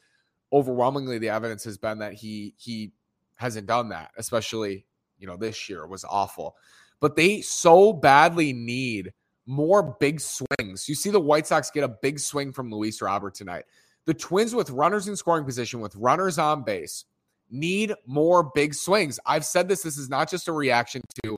overwhelmingly 0.51 1.20
the 1.20 1.29
evidence 1.29 1.63
has 1.63 1.77
been 1.77 2.00
that 2.00 2.13
he 2.13 2.53
he 2.58 2.91
hasn't 3.36 3.67
done 3.67 3.89
that, 3.89 4.12
especially 4.17 4.86
you 5.20 5.27
know 5.27 5.38
this 5.38 5.70
year 5.70 5.88
was 5.88 6.03
awful. 6.03 6.55
But 7.00 7.15
they 7.15 7.41
so 7.41 7.94
badly 7.94 8.51
need 8.51 9.13
more 9.46 9.96
big 10.00 10.20
swings. 10.20 10.89
You 10.89 10.96
see 10.96 11.12
the 11.12 11.20
White 11.20 11.48
Sox 11.48 11.70
get 11.70 11.84
a 11.84 11.96
big 12.01 12.20
swing 12.20 12.51
from 12.51 12.72
Luis 12.72 13.01
Robert 13.01 13.36
tonight. 13.36 13.65
The 14.05 14.13
Twins 14.13 14.55
with 14.55 14.70
runners 14.70 15.08
in 15.08 15.15
scoring 15.15 15.46
position 15.46 15.79
with 15.79 15.96
runners 15.96 16.39
on 16.39 16.63
base 16.63 17.05
need 17.51 17.94
more 18.08 18.51
big 18.55 18.74
swings. 18.74 19.20
I've 19.25 19.46
said 19.46 19.67
this 19.67 19.84
this 19.84 19.98
is 19.98 20.10
not 20.10 20.29
just 20.29 20.48
a 20.48 20.51
reaction 20.51 21.01
to 21.24 21.36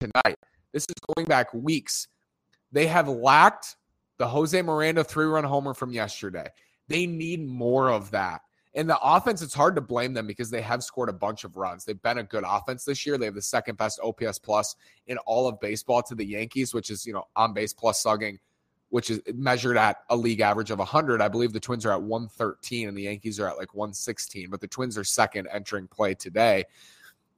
tonight. 0.00 0.36
This 0.72 0.84
is 0.88 0.94
going 1.14 1.26
back 1.26 1.52
weeks. 1.54 2.08
They 2.72 2.86
have 2.86 3.08
lacked 3.08 3.76
the 4.18 4.26
Jose 4.26 4.60
Miranda 4.60 5.04
three 5.04 5.26
run 5.26 5.44
homer 5.44 5.74
from 5.74 5.92
yesterday. 5.92 6.48
They 6.88 7.06
need 7.06 7.46
more 7.46 7.90
of 7.90 8.10
that. 8.10 8.40
And 8.74 8.88
the 8.88 8.98
offense, 9.02 9.42
it's 9.42 9.54
hard 9.54 9.74
to 9.74 9.80
blame 9.80 10.14
them 10.14 10.26
because 10.26 10.48
they 10.48 10.60
have 10.60 10.84
scored 10.84 11.08
a 11.08 11.12
bunch 11.12 11.42
of 11.42 11.56
runs. 11.56 11.84
They've 11.84 12.00
been 12.00 12.18
a 12.18 12.22
good 12.22 12.44
offense 12.46 12.84
this 12.84 13.04
year. 13.04 13.18
They 13.18 13.24
have 13.24 13.34
the 13.34 13.42
second 13.42 13.78
best 13.78 13.98
OPS 14.02 14.38
plus 14.38 14.76
in 15.08 15.18
all 15.18 15.48
of 15.48 15.58
baseball 15.58 16.02
to 16.04 16.14
the 16.14 16.24
Yankees, 16.24 16.72
which 16.72 16.90
is, 16.90 17.04
you 17.04 17.12
know, 17.12 17.26
on 17.34 17.52
base 17.52 17.72
plus 17.72 18.02
slugging 18.02 18.38
which 18.90 19.08
is 19.08 19.20
measured 19.34 19.76
at 19.76 19.98
a 20.10 20.16
league 20.16 20.40
average 20.40 20.70
of 20.70 20.78
100. 20.78 21.22
I 21.22 21.28
believe 21.28 21.52
the 21.52 21.60
Twins 21.60 21.86
are 21.86 21.92
at 21.92 22.02
113 22.02 22.88
and 22.88 22.96
the 22.96 23.02
Yankees 23.02 23.40
are 23.40 23.48
at 23.48 23.56
like 23.56 23.72
116, 23.72 24.50
but 24.50 24.60
the 24.60 24.66
Twins 24.66 24.98
are 24.98 25.04
second 25.04 25.48
entering 25.52 25.86
play 25.86 26.14
today. 26.14 26.64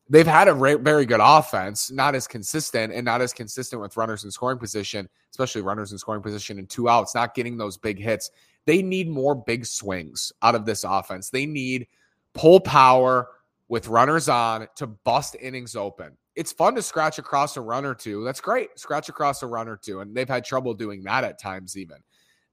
They've 0.08 0.26
had 0.26 0.48
a 0.48 0.54
re- 0.54 0.74
very 0.74 1.06
good 1.06 1.20
offense, 1.22 1.90
not 1.90 2.14
as 2.14 2.26
consistent 2.26 2.92
and 2.92 3.04
not 3.04 3.22
as 3.22 3.32
consistent 3.32 3.80
with 3.80 3.96
runners 3.96 4.24
in 4.24 4.30
scoring 4.30 4.58
position, 4.58 5.08
especially 5.30 5.62
runners 5.62 5.92
in 5.92 5.98
scoring 5.98 6.22
position 6.22 6.58
and 6.58 6.68
two 6.68 6.88
outs, 6.88 7.14
not 7.14 7.34
getting 7.34 7.56
those 7.56 7.78
big 7.78 7.98
hits. 7.98 8.30
They 8.66 8.82
need 8.82 9.08
more 9.08 9.34
big 9.34 9.64
swings 9.64 10.32
out 10.42 10.54
of 10.54 10.66
this 10.66 10.84
offense. 10.84 11.30
They 11.30 11.46
need 11.46 11.86
pull 12.34 12.60
power 12.60 13.28
with 13.68 13.88
runners 13.88 14.28
on 14.28 14.68
to 14.76 14.86
bust 14.86 15.36
innings 15.40 15.76
open. 15.76 16.16
It's 16.34 16.52
fun 16.52 16.74
to 16.74 16.82
scratch 16.82 17.18
across 17.18 17.56
a 17.56 17.60
run 17.60 17.84
or 17.84 17.94
two. 17.94 18.24
That's 18.24 18.40
great. 18.40 18.78
Scratch 18.78 19.08
across 19.08 19.42
a 19.42 19.46
run 19.46 19.68
or 19.68 19.76
two. 19.76 20.00
And 20.00 20.14
they've 20.14 20.28
had 20.28 20.44
trouble 20.44 20.74
doing 20.74 21.02
that 21.04 21.24
at 21.24 21.40
times, 21.40 21.76
even. 21.76 21.98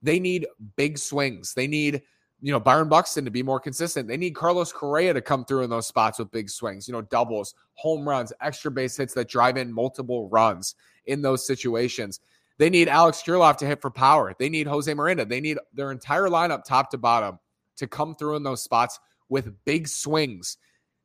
They 0.02 0.18
need 0.18 0.46
big 0.76 0.98
swings. 0.98 1.54
They 1.54 1.66
need, 1.66 2.02
you 2.42 2.52
know, 2.52 2.60
Byron 2.60 2.88
Buxton 2.88 3.24
to 3.24 3.30
be 3.30 3.42
more 3.42 3.60
consistent. 3.60 4.08
They 4.08 4.16
need 4.16 4.34
Carlos 4.34 4.72
Correa 4.72 5.12
to 5.12 5.20
come 5.20 5.44
through 5.44 5.62
in 5.62 5.70
those 5.70 5.86
spots 5.86 6.18
with 6.18 6.30
big 6.30 6.48
swings, 6.48 6.88
you 6.88 6.92
know, 6.92 7.02
doubles, 7.02 7.54
home 7.74 8.08
runs, 8.08 8.32
extra 8.40 8.70
base 8.70 8.96
hits 8.96 9.14
that 9.14 9.28
drive 9.28 9.56
in 9.56 9.72
multiple 9.72 10.28
runs 10.28 10.74
in 11.06 11.22
those 11.22 11.46
situations. 11.46 12.20
They 12.58 12.70
need 12.70 12.88
Alex 12.88 13.22
Kirilloff 13.24 13.56
to 13.58 13.66
hit 13.66 13.80
for 13.80 13.90
power. 13.90 14.34
They 14.38 14.48
need 14.48 14.66
Jose 14.66 14.92
Miranda. 14.92 15.24
They 15.24 15.40
need 15.40 15.58
their 15.72 15.90
entire 15.90 16.28
lineup, 16.28 16.64
top 16.64 16.90
to 16.90 16.98
bottom, 16.98 17.38
to 17.76 17.86
come 17.86 18.14
through 18.14 18.36
in 18.36 18.42
those 18.42 18.62
spots 18.62 18.98
with 19.28 19.64
big 19.64 19.88
swings. 19.88 20.58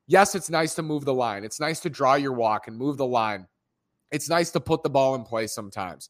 Yes, 0.08 0.36
it's 0.36 0.50
nice 0.50 0.76
to 0.76 0.84
move 0.84 1.06
the 1.06 1.14
line. 1.14 1.44
It's 1.44 1.60
nice 1.60 1.80
to 1.82 1.90
draw 1.90 2.16
your 2.16 2.34
walk 2.34 2.68
and 2.68 2.78
move 2.78 2.98
the 2.98 3.06
line. 3.06 3.48
It's 4.12 4.30
nice 4.30 4.52
to 4.52 4.60
put 4.60 4.84
the 4.84 4.90
ball 4.90 5.16
in 5.16 5.24
play 5.24 5.48
sometimes. 5.48 6.10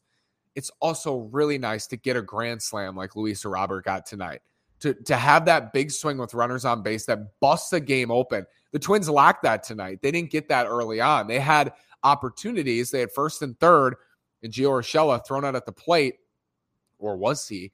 It's 0.54 0.70
also 0.80 1.28
really 1.32 1.58
nice 1.58 1.86
to 1.88 1.96
get 1.96 2.16
a 2.16 2.22
grand 2.22 2.62
slam 2.62 2.96
like 2.96 3.16
Luis 3.16 3.44
Robert 3.44 3.84
got 3.84 4.06
tonight. 4.06 4.40
To, 4.80 4.92
to 4.92 5.16
have 5.16 5.46
that 5.46 5.72
big 5.72 5.90
swing 5.90 6.18
with 6.18 6.34
runners 6.34 6.66
on 6.66 6.82
base 6.82 7.06
that 7.06 7.40
busts 7.40 7.70
the 7.70 7.80
game 7.80 8.10
open. 8.10 8.44
The 8.72 8.78
Twins 8.78 9.08
lacked 9.08 9.42
that 9.44 9.62
tonight. 9.62 10.00
They 10.02 10.10
didn't 10.10 10.30
get 10.30 10.48
that 10.50 10.66
early 10.66 11.00
on. 11.00 11.26
They 11.26 11.40
had 11.40 11.72
opportunities. 12.02 12.90
They 12.90 13.00
had 13.00 13.10
first 13.10 13.40
and 13.40 13.58
third 13.58 13.96
and 14.42 14.52
Gio 14.52 14.70
Urshela 14.70 15.26
thrown 15.26 15.44
out 15.44 15.56
at 15.56 15.66
the 15.66 15.72
plate, 15.72 16.16
or 16.98 17.16
was 17.16 17.46
he? 17.48 17.72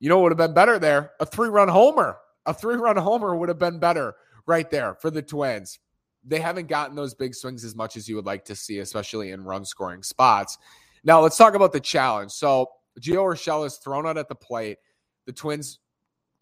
You 0.00 0.08
know, 0.08 0.16
what 0.16 0.24
would 0.24 0.32
have 0.32 0.48
been 0.48 0.54
better 0.54 0.78
there. 0.78 1.12
A 1.20 1.26
three 1.26 1.48
run 1.48 1.68
homer. 1.68 2.18
A 2.46 2.54
three 2.54 2.76
run 2.76 2.96
homer 2.96 3.36
would 3.36 3.48
have 3.48 3.58
been 3.58 3.78
better 3.78 4.14
right 4.46 4.68
there 4.70 4.94
for 4.94 5.10
the 5.10 5.22
Twins. 5.22 5.78
They 6.24 6.40
haven't 6.40 6.68
gotten 6.68 6.96
those 6.96 7.14
big 7.14 7.34
swings 7.34 7.64
as 7.64 7.74
much 7.74 7.96
as 7.96 8.08
you 8.08 8.16
would 8.16 8.26
like 8.26 8.44
to 8.46 8.56
see, 8.56 8.78
especially 8.78 9.30
in 9.30 9.44
run 9.44 9.64
scoring 9.64 10.02
spots. 10.02 10.58
Now, 11.04 11.20
let's 11.20 11.36
talk 11.36 11.54
about 11.54 11.72
the 11.72 11.80
challenge. 11.80 12.32
So, 12.32 12.70
Gio 13.00 13.16
Urshela 13.16 13.66
is 13.66 13.76
thrown 13.76 14.06
out 14.06 14.18
at 14.18 14.28
the 14.28 14.34
plate. 14.34 14.78
The 15.26 15.32
Twins 15.32 15.78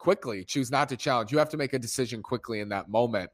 quickly 0.01 0.45
choose 0.45 0.71
not 0.71 0.89
to 0.89 0.97
challenge. 0.97 1.31
You 1.31 1.39
have 1.39 1.51
to 1.51 1.57
make 1.59 1.75
a 1.75 1.79
decision 1.79 2.23
quickly 2.23 2.61
in 2.61 2.71
that 2.71 2.89
moment. 2.89 3.31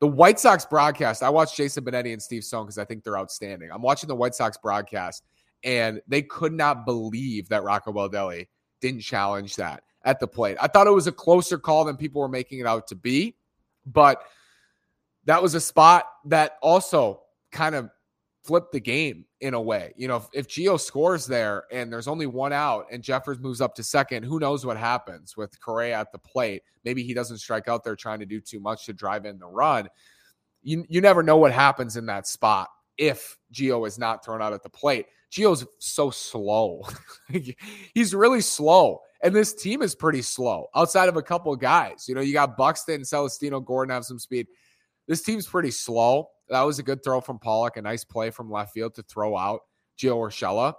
The 0.00 0.08
White 0.08 0.40
Sox 0.40 0.64
broadcast, 0.64 1.22
I 1.22 1.28
watched 1.28 1.56
Jason 1.56 1.84
Benetti 1.84 2.12
and 2.12 2.22
Steve 2.22 2.44
Stone 2.44 2.64
because 2.64 2.78
I 2.78 2.84
think 2.84 3.04
they're 3.04 3.18
outstanding. 3.18 3.70
I'm 3.70 3.82
watching 3.82 4.08
the 4.08 4.16
White 4.16 4.34
Sox 4.34 4.56
broadcast, 4.56 5.22
and 5.64 6.00
they 6.08 6.22
could 6.22 6.52
not 6.52 6.86
believe 6.86 7.48
that 7.50 7.62
Rocco 7.62 7.92
Baldelli 7.92 8.46
didn't 8.80 9.02
challenge 9.02 9.56
that 9.56 9.82
at 10.04 10.18
the 10.18 10.26
plate. 10.26 10.56
I 10.60 10.68
thought 10.68 10.86
it 10.86 10.92
was 10.92 11.08
a 11.08 11.12
closer 11.12 11.58
call 11.58 11.84
than 11.84 11.96
people 11.96 12.22
were 12.22 12.28
making 12.28 12.60
it 12.60 12.66
out 12.66 12.86
to 12.88 12.94
be, 12.94 13.36
but 13.84 14.22
that 15.26 15.42
was 15.42 15.54
a 15.54 15.60
spot 15.60 16.06
that 16.26 16.56
also 16.62 17.20
kind 17.52 17.74
of 17.74 17.90
flipped 18.44 18.72
the 18.72 18.80
game 18.80 19.24
in 19.40 19.54
a 19.54 19.60
way. 19.60 19.92
You 19.96 20.08
know, 20.08 20.16
if, 20.16 20.26
if 20.32 20.48
Gio 20.48 20.80
scores 20.80 21.26
there 21.26 21.64
and 21.70 21.92
there's 21.92 22.08
only 22.08 22.26
one 22.26 22.52
out 22.52 22.86
and 22.90 23.02
Jeffers 23.02 23.38
moves 23.38 23.60
up 23.60 23.74
to 23.74 23.82
second, 23.82 24.22
who 24.22 24.38
knows 24.38 24.64
what 24.64 24.76
happens 24.76 25.36
with 25.36 25.60
Correa 25.60 25.98
at 25.98 26.12
the 26.12 26.18
plate? 26.18 26.62
Maybe 26.84 27.02
he 27.02 27.14
doesn't 27.14 27.38
strike 27.38 27.68
out 27.68 27.84
there 27.84 27.96
trying 27.96 28.20
to 28.20 28.26
do 28.26 28.40
too 28.40 28.60
much 28.60 28.86
to 28.86 28.92
drive 28.92 29.26
in 29.26 29.38
the 29.38 29.46
run. 29.46 29.88
You, 30.62 30.84
you 30.88 31.00
never 31.00 31.22
know 31.22 31.36
what 31.36 31.52
happens 31.52 31.96
in 31.96 32.06
that 32.06 32.26
spot 32.26 32.68
if 32.96 33.36
Gio 33.52 33.86
is 33.86 33.98
not 33.98 34.24
thrown 34.24 34.42
out 34.42 34.52
at 34.52 34.62
the 34.62 34.70
plate. 34.70 35.06
Gio's 35.30 35.66
so 35.78 36.10
slow. 36.10 36.82
He's 37.94 38.14
really 38.14 38.40
slow. 38.40 39.00
And 39.22 39.34
this 39.34 39.52
team 39.52 39.82
is 39.82 39.94
pretty 39.94 40.22
slow 40.22 40.68
outside 40.74 41.08
of 41.08 41.16
a 41.16 41.22
couple 41.22 41.52
of 41.52 41.60
guys. 41.60 42.06
You 42.08 42.14
know, 42.14 42.20
you 42.20 42.32
got 42.32 42.56
Buxton, 42.56 42.96
and 42.96 43.04
Celestino, 43.04 43.64
Gordon 43.64 43.92
have 43.92 44.04
some 44.04 44.18
speed. 44.18 44.46
This 45.06 45.22
team's 45.22 45.46
pretty 45.46 45.70
slow. 45.70 46.28
That 46.50 46.62
was 46.62 46.78
a 46.78 46.82
good 46.82 47.02
throw 47.04 47.20
from 47.20 47.38
Pollock, 47.38 47.76
a 47.76 47.82
nice 47.82 48.04
play 48.04 48.30
from 48.30 48.50
left 48.50 48.72
field 48.72 48.94
to 48.94 49.02
throw 49.02 49.36
out 49.36 49.62
Gio 49.98 50.16
Urshela. 50.16 50.74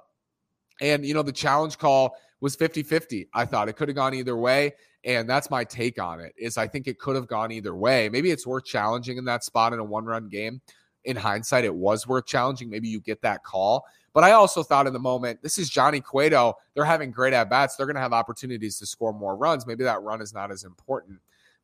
And, 0.82 1.06
you 1.06 1.14
know, 1.14 1.22
the 1.22 1.32
challenge 1.32 1.78
call 1.78 2.16
was 2.42 2.56
50 2.56 2.84
50. 2.84 3.28
I 3.34 3.46
thought 3.46 3.70
it 3.70 3.74
could 3.74 3.90
have 3.90 3.96
gone 3.96 4.14
either 4.14 4.38
way. 4.38 4.74
And 5.06 5.30
that's 5.30 5.50
my 5.50 5.64
take 5.64 6.02
on 6.02 6.20
it 6.20 6.34
is 6.38 6.58
I 6.58 6.68
think 6.68 6.88
it 6.88 7.00
could 7.00 7.16
have 7.16 7.28
gone 7.28 7.52
either 7.52 7.76
way. 7.76 8.10
Maybe 8.10 8.32
it's 8.32 8.46
worth 8.46 8.66
challenging 8.66 9.18
in 9.18 9.26
that 9.26 9.44
spot 9.44 9.74
in 9.74 9.80
a 9.80 9.84
one 9.84 10.06
run 10.06 10.28
game. 10.28 10.62
In 11.06 11.16
hindsight, 11.16 11.64
it 11.64 11.74
was 11.74 12.06
worth 12.06 12.26
challenging. 12.26 12.70
Maybe 12.70 12.90
you 12.90 13.00
get 13.00 13.22
that 13.22 13.44
call. 13.44 13.86
But 14.14 14.24
I 14.26 14.32
also 14.32 14.64
thought 14.64 14.88
in 14.88 14.94
the 14.94 15.00
moment, 15.00 15.42
this 15.42 15.58
is 15.58 15.70
Johnny 15.70 16.02
Cueto. 16.02 16.56
They're 16.74 16.84
having 16.84 17.12
great 17.12 17.32
at 17.34 17.50
bats. 17.50 17.76
They're 17.76 17.86
going 17.86 17.96
to 17.96 18.02
have 18.02 18.12
opportunities 18.12 18.78
to 18.80 18.86
score 18.86 19.14
more 19.14 19.38
runs. 19.38 19.66
Maybe 19.66 19.84
that 19.86 20.02
run 20.02 20.22
is 20.22 20.34
not 20.34 20.52
as 20.52 20.66
important. 20.66 21.20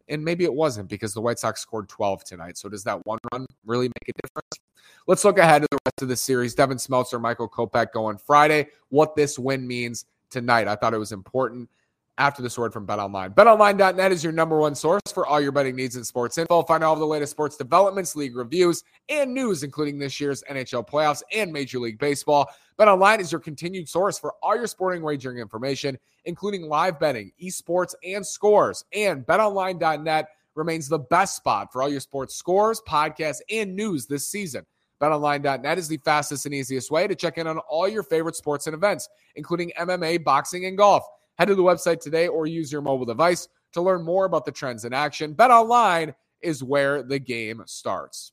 And 0.07 0.23
maybe 0.23 0.43
it 0.43 0.53
wasn't 0.53 0.89
because 0.89 1.13
the 1.13 1.21
White 1.21 1.39
Sox 1.39 1.61
scored 1.61 1.89
12 1.89 2.23
tonight. 2.23 2.57
So 2.57 2.69
does 2.69 2.83
that 2.83 3.05
one 3.05 3.19
run 3.31 3.45
really 3.65 3.87
make 3.87 4.09
a 4.09 4.27
difference? 4.27 4.59
Let's 5.07 5.23
look 5.23 5.37
ahead 5.37 5.63
to 5.63 5.67
the 5.71 5.79
rest 5.85 6.01
of 6.01 6.07
the 6.07 6.15
series. 6.15 6.53
Devin 6.55 6.77
Smeltzer, 6.77 7.19
Michael 7.19 7.49
Kopech 7.49 7.91
going 7.91 8.17
Friday. 8.17 8.67
What 8.89 9.15
this 9.15 9.37
win 9.39 9.67
means 9.67 10.05
tonight. 10.29 10.67
I 10.67 10.75
thought 10.75 10.93
it 10.93 10.99
was 10.99 11.11
important 11.11 11.69
after 12.17 12.41
this 12.41 12.57
word 12.57 12.71
from 12.71 12.87
BetOnline. 12.87 13.33
BetOnline.net 13.35 14.11
is 14.11 14.23
your 14.23 14.33
number 14.33 14.57
one 14.57 14.75
source 14.75 15.01
for 15.13 15.25
all 15.25 15.41
your 15.41 15.51
betting 15.51 15.75
needs 15.75 15.95
and 15.95 16.05
sports 16.05 16.37
info. 16.37 16.63
Find 16.63 16.83
all 16.83 16.95
the 16.95 17.05
latest 17.05 17.31
sports 17.31 17.57
developments, 17.57 18.15
league 18.15 18.35
reviews, 18.35 18.83
and 19.09 19.33
news, 19.33 19.63
including 19.63 19.99
this 19.99 20.19
year's 20.19 20.43
NHL 20.49 20.87
playoffs 20.87 21.21
and 21.33 21.51
Major 21.51 21.79
League 21.79 21.99
Baseball. 21.99 22.49
BetOnline 22.79 23.19
is 23.19 23.31
your 23.31 23.41
continued 23.41 23.89
source 23.89 24.17
for 24.17 24.33
all 24.41 24.55
your 24.55 24.67
sporting 24.67 25.01
wagering 25.01 25.39
information, 25.39 25.97
including 26.25 26.63
live 26.63 26.99
betting, 26.99 27.31
esports, 27.41 27.95
and 28.03 28.25
scores. 28.25 28.83
And 28.93 29.25
BetOnline.net 29.25 30.27
remains 30.55 30.87
the 30.87 30.99
best 30.99 31.35
spot 31.35 31.71
for 31.71 31.81
all 31.81 31.89
your 31.89 31.99
sports 31.99 32.35
scores, 32.35 32.81
podcasts, 32.87 33.41
and 33.49 33.75
news 33.75 34.05
this 34.05 34.27
season. 34.27 34.65
BetOnline.net 35.01 35.77
is 35.77 35.89
the 35.89 35.97
fastest 35.97 36.45
and 36.45 36.55
easiest 36.55 36.89
way 36.89 37.07
to 37.07 37.15
check 37.15 37.37
in 37.37 37.47
on 37.47 37.57
all 37.59 37.87
your 37.87 38.03
favorite 38.03 38.35
sports 38.35 38.65
and 38.67 38.73
events, 38.73 39.09
including 39.35 39.73
MMA, 39.77 40.23
boxing, 40.23 40.65
and 40.65 40.77
golf. 40.77 41.05
Head 41.37 41.47
to 41.49 41.55
the 41.55 41.63
website 41.63 41.99
today 41.99 42.27
or 42.27 42.47
use 42.47 42.71
your 42.71 42.81
mobile 42.81 43.05
device 43.05 43.47
to 43.73 43.81
learn 43.81 44.03
more 44.03 44.25
about 44.25 44.45
the 44.45 44.51
trends 44.51 44.85
in 44.85 44.93
action. 44.93 45.33
Bet 45.33 45.51
online 45.51 46.13
is 46.41 46.63
where 46.63 47.03
the 47.03 47.19
game 47.19 47.61
starts. 47.65 48.31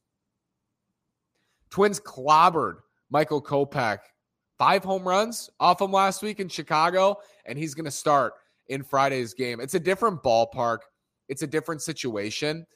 Twins 1.71 1.99
clobbered 1.99 2.77
Michael 3.11 3.43
Kopech. 3.43 3.99
Five 4.59 4.85
home 4.85 5.07
runs 5.09 5.51
off 5.59 5.81
him 5.81 5.91
last 5.91 6.23
week 6.23 6.39
in 6.39 6.49
Chicago, 6.49 7.17
and 7.47 7.59
he's 7.59 7.75
going 7.75 7.87
to 7.87 7.91
start 7.91 8.35
in 8.69 8.83
Friday's 8.83 9.35
game. 9.35 9.61
It's 9.61 9.75
a 9.75 9.81
different 9.81 10.23
ballpark, 10.23 10.79
it's 11.29 11.43
a 11.43 11.47
different 11.47 11.83
situation. 11.83 12.67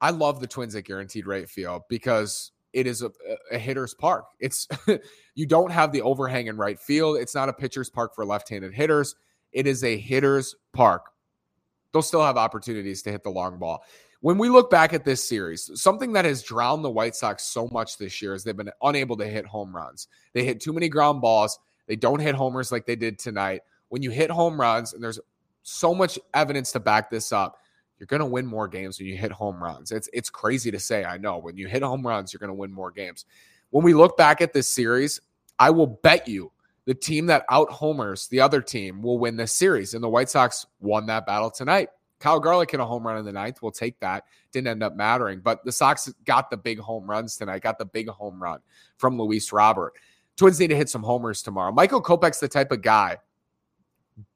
I 0.00 0.10
love 0.10 0.40
the 0.40 0.46
Twins 0.46 0.74
at 0.74 0.84
Guaranteed 0.84 1.26
Rate 1.26 1.48
Field 1.48 1.82
because 1.88 2.52
it 2.72 2.86
is 2.86 3.02
a, 3.02 3.10
a 3.50 3.58
hitter's 3.58 3.94
park. 3.94 4.24
It's 4.40 4.68
you 5.34 5.46
don't 5.46 5.70
have 5.70 5.92
the 5.92 6.02
overhang 6.02 6.48
in 6.48 6.56
right 6.56 6.78
field. 6.78 7.18
It's 7.18 7.34
not 7.34 7.48
a 7.48 7.52
pitcher's 7.52 7.90
park 7.90 8.14
for 8.14 8.24
left-handed 8.24 8.74
hitters. 8.74 9.14
It 9.52 9.66
is 9.66 9.84
a 9.84 9.96
hitter's 9.96 10.54
park. 10.72 11.06
They'll 11.92 12.02
still 12.02 12.24
have 12.24 12.36
opportunities 12.36 13.02
to 13.02 13.10
hit 13.10 13.22
the 13.22 13.30
long 13.30 13.58
ball. 13.58 13.84
When 14.20 14.38
we 14.38 14.48
look 14.48 14.70
back 14.70 14.92
at 14.92 15.04
this 15.04 15.22
series, 15.22 15.70
something 15.80 16.12
that 16.12 16.24
has 16.24 16.42
drowned 16.42 16.84
the 16.84 16.90
White 16.90 17.16
Sox 17.16 17.42
so 17.42 17.68
much 17.72 17.98
this 17.98 18.22
year 18.22 18.34
is 18.34 18.44
they've 18.44 18.56
been 18.56 18.70
unable 18.82 19.16
to 19.16 19.26
hit 19.26 19.44
home 19.44 19.74
runs. 19.74 20.06
They 20.32 20.44
hit 20.44 20.60
too 20.60 20.72
many 20.72 20.88
ground 20.88 21.20
balls. 21.20 21.58
They 21.88 21.96
don't 21.96 22.20
hit 22.20 22.36
homers 22.36 22.70
like 22.70 22.86
they 22.86 22.94
did 22.94 23.18
tonight. 23.18 23.62
When 23.88 24.00
you 24.00 24.10
hit 24.10 24.30
home 24.30 24.60
runs, 24.60 24.92
and 24.92 25.02
there's 25.02 25.18
so 25.64 25.92
much 25.94 26.18
evidence 26.34 26.70
to 26.72 26.80
back 26.80 27.10
this 27.10 27.32
up, 27.32 27.58
you're 27.98 28.06
going 28.06 28.20
to 28.20 28.26
win 28.26 28.46
more 28.46 28.68
games 28.68 28.98
when 28.98 29.08
you 29.08 29.16
hit 29.16 29.32
home 29.32 29.62
runs. 29.62 29.92
It's 29.92 30.08
it's 30.12 30.30
crazy 30.30 30.70
to 30.70 30.78
say, 30.78 31.04
I 31.04 31.18
know. 31.18 31.38
When 31.38 31.56
you 31.56 31.66
hit 31.68 31.82
home 31.82 32.06
runs, 32.06 32.32
you're 32.32 32.38
going 32.38 32.48
to 32.48 32.54
win 32.54 32.72
more 32.72 32.90
games. 32.90 33.26
When 33.70 33.84
we 33.84 33.92
look 33.94 34.16
back 34.16 34.40
at 34.40 34.52
this 34.52 34.68
series, 34.68 35.20
I 35.58 35.70
will 35.70 35.86
bet 35.86 36.28
you 36.28 36.52
the 36.84 36.94
team 36.94 37.26
that 37.26 37.44
out 37.48 37.70
homers 37.70 38.28
the 38.28 38.40
other 38.40 38.60
team 38.60 39.02
will 39.02 39.18
win 39.18 39.36
this 39.36 39.52
series. 39.52 39.94
And 39.94 40.02
the 40.02 40.08
White 40.08 40.30
Sox 40.30 40.66
won 40.80 41.06
that 41.06 41.26
battle 41.26 41.50
tonight. 41.50 41.88
Kyle 42.18 42.40
Garlick 42.40 42.70
hit 42.70 42.80
a 42.80 42.84
home 42.84 43.06
run 43.06 43.18
in 43.18 43.24
the 43.24 43.32
ninth. 43.32 43.62
We'll 43.62 43.72
take 43.72 43.98
that. 44.00 44.24
Didn't 44.52 44.68
end 44.68 44.82
up 44.82 44.94
mattering. 44.94 45.40
But 45.40 45.64
the 45.64 45.72
Sox 45.72 46.12
got 46.24 46.50
the 46.50 46.56
big 46.56 46.78
home 46.78 47.08
runs 47.08 47.36
tonight, 47.36 47.62
got 47.62 47.78
the 47.78 47.84
big 47.84 48.08
home 48.08 48.40
run 48.40 48.60
from 48.96 49.18
Luis 49.18 49.52
Robert. 49.52 49.94
Twins 50.36 50.60
need 50.60 50.68
to 50.68 50.76
hit 50.76 50.88
some 50.88 51.02
homers 51.02 51.42
tomorrow. 51.42 51.72
Michael 51.72 52.02
Kopech's 52.02 52.40
the 52.40 52.48
type 52.48 52.70
of 52.72 52.80
guy, 52.80 53.18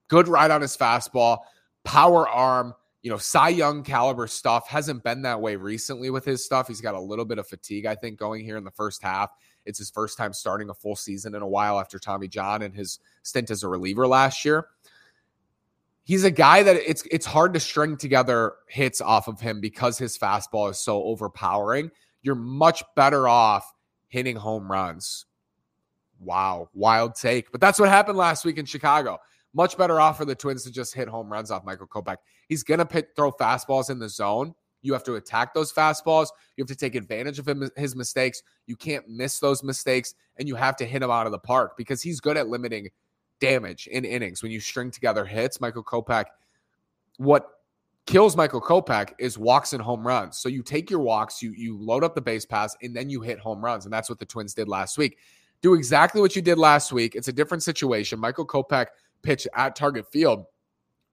good 0.09 0.29
ride 0.29 0.51
on 0.51 0.61
his 0.61 0.77
fastball, 0.77 1.39
power 1.85 2.29
arm, 2.29 2.75
you 3.03 3.11
know, 3.11 3.19
Cy 3.19 3.51
Young 3.51 3.85
caliber 3.85 4.27
stuff 4.27 4.67
hasn't 4.69 5.05
been 5.05 5.23
that 5.23 5.41
way 5.41 5.55
recently 5.55 6.11
with 6.11 6.25
his 6.25 6.45
stuff. 6.45 6.67
He's 6.67 6.81
got 6.81 6.97
a 6.97 7.01
little 7.01 7.25
bit 7.25 7.39
of 7.39 7.47
fatigue, 7.47 7.87
I 7.87 7.95
think, 7.95 8.19
going 8.19 8.45
here 8.45 8.57
in 8.57 8.65
the 8.65 8.71
first 8.73 9.01
half. 9.01 9.31
It's 9.67 9.79
his 9.79 9.91
first 9.91 10.17
time 10.17 10.33
starting 10.33 10.71
a 10.71 10.75
full 10.75 10.97
season 10.97 11.35
in 11.35 11.43
a 11.43 11.49
while 11.49 11.79
after 11.79 11.99
Tommy 11.99 12.29
John 12.29 12.63
and 12.63 12.75
his 12.75 12.99
stint 13.23 13.51
as 13.51 13.63
a 13.63 13.69
reliever 13.69 14.07
last 14.07 14.45
year. 14.45 14.69
He's 16.05 16.25
a 16.25 16.31
guy 16.31 16.63
that 16.63 16.77
it's 16.77 17.03
it's 17.11 17.27
hard 17.27 17.53
to 17.55 17.61
string 17.61 17.97
together 17.97 18.55
hits 18.69 19.01
off 19.01 19.27
of 19.27 19.41
him 19.41 19.61
because 19.61 19.99
his 19.99 20.17
fastball 20.17 20.71
is 20.71 20.79
so 20.79 21.03
overpowering. 21.03 21.91
You're 22.23 22.37
much 22.37 22.83
better 22.95 23.27
off 23.27 23.73
hitting 24.09 24.37
home 24.37 24.71
runs. 24.71 25.27
Wow, 26.21 26.71
wild 26.75 27.15
take. 27.17 27.51
But 27.53 27.61
that's 27.61 27.79
what 27.79 27.89
happened 27.89 28.17
last 28.17 28.45
week 28.45 28.57
in 28.59 28.67
Chicago. 28.67 29.19
Much 29.53 29.77
better 29.77 30.01
off 30.01 30.19
for 30.19 30.25
the 30.25 30.35
Twins 30.35 30.65
to 30.65 30.71
just 30.71 30.95
hit 30.95 31.09
home 31.09 31.33
runs 31.33 31.51
off 31.51 31.65
Michael 31.65 31.87
Kopech. 31.87 32.19
He's 32.49 32.63
going 32.63 32.87
to 32.87 33.07
throw 33.17 33.33
fastballs 33.33 33.91
in 33.91 33.99
the 33.99 34.09
zone. 34.09 34.55
You 34.87 34.93
have 34.93 35.05
to 35.05 35.17
attack 35.17 35.53
those 35.53 35.73
fastballs. 35.73 36.29
You 36.57 36.63
have 36.63 36.69
to 36.69 36.77
take 36.77 36.95
advantage 36.95 37.39
of 37.39 37.49
him, 37.49 37.69
his 37.77 37.97
mistakes. 37.97 38.43
You 38.67 38.77
can't 38.77 39.09
miss 39.09 39.41
those 39.41 39.63
mistakes, 39.63 40.15
and 40.39 40.47
you 40.47 40.55
have 40.55 40.77
to 40.77 40.85
hit 40.85 41.03
him 41.03 41.11
out 41.11 41.27
of 41.27 41.33
the 41.33 41.39
park 41.39 41.77
because 41.77 42.01
he's 42.01 42.21
good 42.21 42.37
at 42.37 42.49
limiting 42.49 42.89
damage 43.41 43.87
in 43.89 44.05
innings. 44.05 44.43
When 44.43 44.53
you 44.53 44.61
string 44.61 44.91
together 44.91 45.25
hits, 45.25 45.61
Michael 45.61 45.85
Kopech, 45.85 46.27
what 47.19 47.49
kills 48.07 48.37
Michael 48.37 48.61
Kopech 48.61 49.13
is 49.19 49.37
walks 49.37 49.73
and 49.73 49.83
home 49.83 50.07
runs. 50.07 50.39
So 50.39 50.49
you 50.49 50.63
take 50.63 50.91
your 50.91 51.01
walks, 51.01 51.43
you 51.43 51.53
you 51.53 51.77
load 51.79 52.05
up 52.05 52.15
the 52.15 52.21
base 52.21 52.47
pass, 52.47 52.77
and 52.83 52.97
then 52.97 53.11
you 53.11 53.21
hit 53.21 53.39
home 53.39 53.65
runs, 53.65 53.85
and 53.85 53.93
that's 53.93 54.09
what 54.09 54.19
the 54.19 54.27
Twins 54.27 54.55
did 54.55 54.69
last 54.69 54.97
week. 54.97 55.19
Do 55.63 55.75
exactly 55.75 56.21
what 56.21 56.37
you 56.37 56.43
did 56.43 56.59
last 56.59 56.93
week. 56.93 57.15
It's 57.17 57.29
a 57.29 57.33
different 57.33 57.63
situation. 57.63 58.21
Michael 58.21 58.47
Kopech 58.47 58.87
pitched 59.23 59.49
at 59.55 59.75
Target 59.75 60.07
Field 60.11 60.45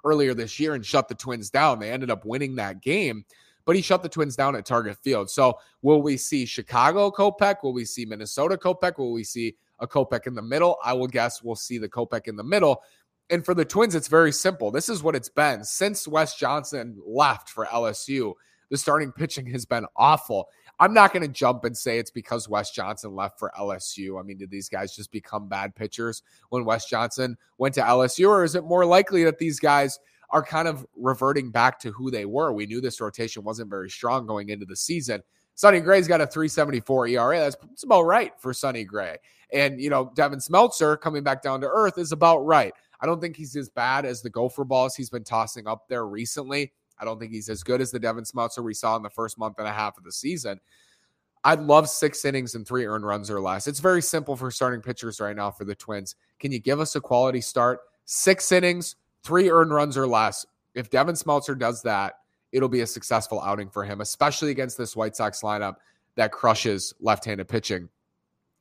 earlier 0.05 0.33
this 0.33 0.59
year 0.59 0.75
and 0.75 0.85
shut 0.85 1.07
the 1.07 1.15
Twins 1.15 1.49
down. 1.49 1.79
They 1.79 1.91
ended 1.91 2.11
up 2.11 2.25
winning 2.25 2.55
that 2.55 2.81
game 2.81 3.25
but 3.65 3.75
he 3.75 3.82
shut 3.82 4.03
the 4.03 4.10
Twins 4.10 4.36
down 4.36 4.55
at 4.55 4.65
Target 4.65 4.98
Field. 4.98 5.29
So 5.29 5.60
will 5.82 6.01
we 6.01 6.17
see 6.17 6.46
Chicago 6.46 7.12
Kopech? 7.12 7.63
Will 7.63 7.74
we 7.74 7.86
see 7.86 8.05
Minnesota 8.05 8.58
Kopech? 8.58 8.98
Will 8.98 9.13
we 9.13 9.24
see 9.24 9.55
a 9.79 9.88
Kopech 9.88 10.27
in 10.27 10.36
the 10.36 10.41
middle? 10.41 10.77
I 10.84 10.93
will 10.93 11.08
guess 11.08 11.43
we'll 11.43 11.55
see 11.55 11.77
the 11.77 11.89
Kopech 11.89 12.27
in 12.27 12.36
the 12.36 12.43
middle. 12.43 12.82
And 13.29 13.46
for 13.46 13.53
the 13.53 13.65
Twins, 13.65 13.96
it's 13.96 14.08
very 14.08 14.32
simple. 14.32 14.70
This 14.70 14.89
is 14.89 15.01
what 15.01 15.15
it's 15.15 15.29
been 15.29 15.63
since 15.63 16.08
Wes 16.08 16.36
Johnson 16.36 16.98
left 17.05 17.50
for 17.50 17.65
LSU. 17.67 18.34
The 18.70 18.77
starting 18.77 19.12
pitching 19.12 19.46
has 19.48 19.65
been 19.65 19.86
awful. 19.96 20.50
I'm 20.79 20.93
not 20.93 21.13
going 21.13 21.22
to 21.22 21.32
jump 21.32 21.63
and 21.63 21.77
say 21.77 22.00
it's 22.00 22.12
because 22.12 22.50
Wes 22.50 22.72
Johnson 22.72 23.15
left 23.15 23.39
for 23.39 23.51
LSU. 23.58 24.20
I 24.20 24.24
mean, 24.24 24.38
did 24.38 24.50
these 24.50 24.67
guys 24.67 24.96
just 24.96 25.12
become 25.12 25.48
bad 25.48 25.75
pitchers 25.75 26.24
when 26.50 26.65
Wes 26.65 26.89
Johnson 26.89 27.38
went 27.58 27.75
to 27.75 27.82
LSU? 27.82 28.27
Or 28.27 28.43
is 28.43 28.55
it 28.55 28.63
more 28.63 28.86
likely 28.86 29.24
that 29.24 29.38
these 29.38 29.60
guys 29.60 30.00
are 30.33 30.43
kind 30.43 30.67
of 30.67 30.85
reverting 30.97 31.51
back 31.51 31.79
to 31.79 31.91
who 31.91 32.09
they 32.09 32.25
were. 32.25 32.51
We 32.51 32.65
knew 32.65 32.81
this 32.81 32.99
rotation 32.99 33.43
wasn't 33.43 33.69
very 33.69 33.89
strong 33.89 34.25
going 34.25 34.49
into 34.49 34.65
the 34.65 34.75
season. 34.75 35.21
Sonny 35.53 35.79
Gray's 35.79 36.07
got 36.07 36.21
a 36.21 36.27
374 36.27 37.07
ERA. 37.07 37.39
That's, 37.39 37.55
that's 37.55 37.83
about 37.83 38.01
right 38.01 38.33
for 38.39 38.51
Sonny 38.51 38.83
Gray. 38.83 39.17
And, 39.53 39.79
you 39.79 39.91
know, 39.91 40.11
Devin 40.15 40.39
Smeltzer 40.39 40.99
coming 40.99 41.23
back 41.23 41.43
down 41.43 41.61
to 41.61 41.67
earth 41.67 41.99
is 41.99 42.11
about 42.11 42.39
right. 42.39 42.73
I 42.99 43.05
don't 43.05 43.21
think 43.21 43.35
he's 43.35 43.55
as 43.55 43.69
bad 43.69 44.05
as 44.05 44.23
the 44.23 44.31
gopher 44.31 44.63
balls 44.63 44.95
he's 44.95 45.11
been 45.11 45.23
tossing 45.23 45.67
up 45.67 45.87
there 45.87 46.07
recently. 46.07 46.73
I 46.97 47.05
don't 47.05 47.19
think 47.19 47.31
he's 47.31 47.49
as 47.49 47.61
good 47.61 47.79
as 47.79 47.91
the 47.91 47.99
Devin 47.99 48.23
Smeltzer 48.23 48.63
we 48.63 48.73
saw 48.73 48.95
in 48.95 49.03
the 49.03 49.11
first 49.11 49.37
month 49.37 49.59
and 49.59 49.67
a 49.67 49.73
half 49.73 49.97
of 49.99 50.03
the 50.03 50.11
season. 50.11 50.59
I'd 51.43 51.59
love 51.59 51.89
six 51.89 52.25
innings 52.25 52.55
and 52.55 52.65
three 52.65 52.85
earned 52.85 53.05
runs 53.05 53.29
or 53.29 53.39
less. 53.39 53.67
It's 53.67 53.81
very 53.81 54.01
simple 54.01 54.35
for 54.35 54.49
starting 54.49 54.81
pitchers 54.81 55.19
right 55.19 55.35
now 55.35 55.51
for 55.51 55.65
the 55.65 55.75
Twins. 55.75 56.15
Can 56.39 56.51
you 56.51 56.59
give 56.59 56.79
us 56.79 56.95
a 56.95 57.01
quality 57.01 57.41
start? 57.41 57.81
Six 58.05 58.51
innings, 58.51 58.95
three 59.23 59.49
earned 59.49 59.73
runs 59.73 59.97
or 59.97 60.07
less. 60.07 60.45
If 60.75 60.89
Devin 60.89 61.15
Smeltzer 61.15 61.57
does 61.57 61.81
that, 61.83 62.15
it'll 62.51 62.69
be 62.69 62.81
a 62.81 62.87
successful 62.87 63.41
outing 63.41 63.69
for 63.69 63.83
him, 63.83 64.01
especially 64.01 64.51
against 64.51 64.77
this 64.77 64.95
White 64.95 65.15
Sox 65.15 65.41
lineup 65.41 65.75
that 66.15 66.31
crushes 66.31 66.93
left 66.99 67.25
handed 67.25 67.47
pitching. 67.47 67.89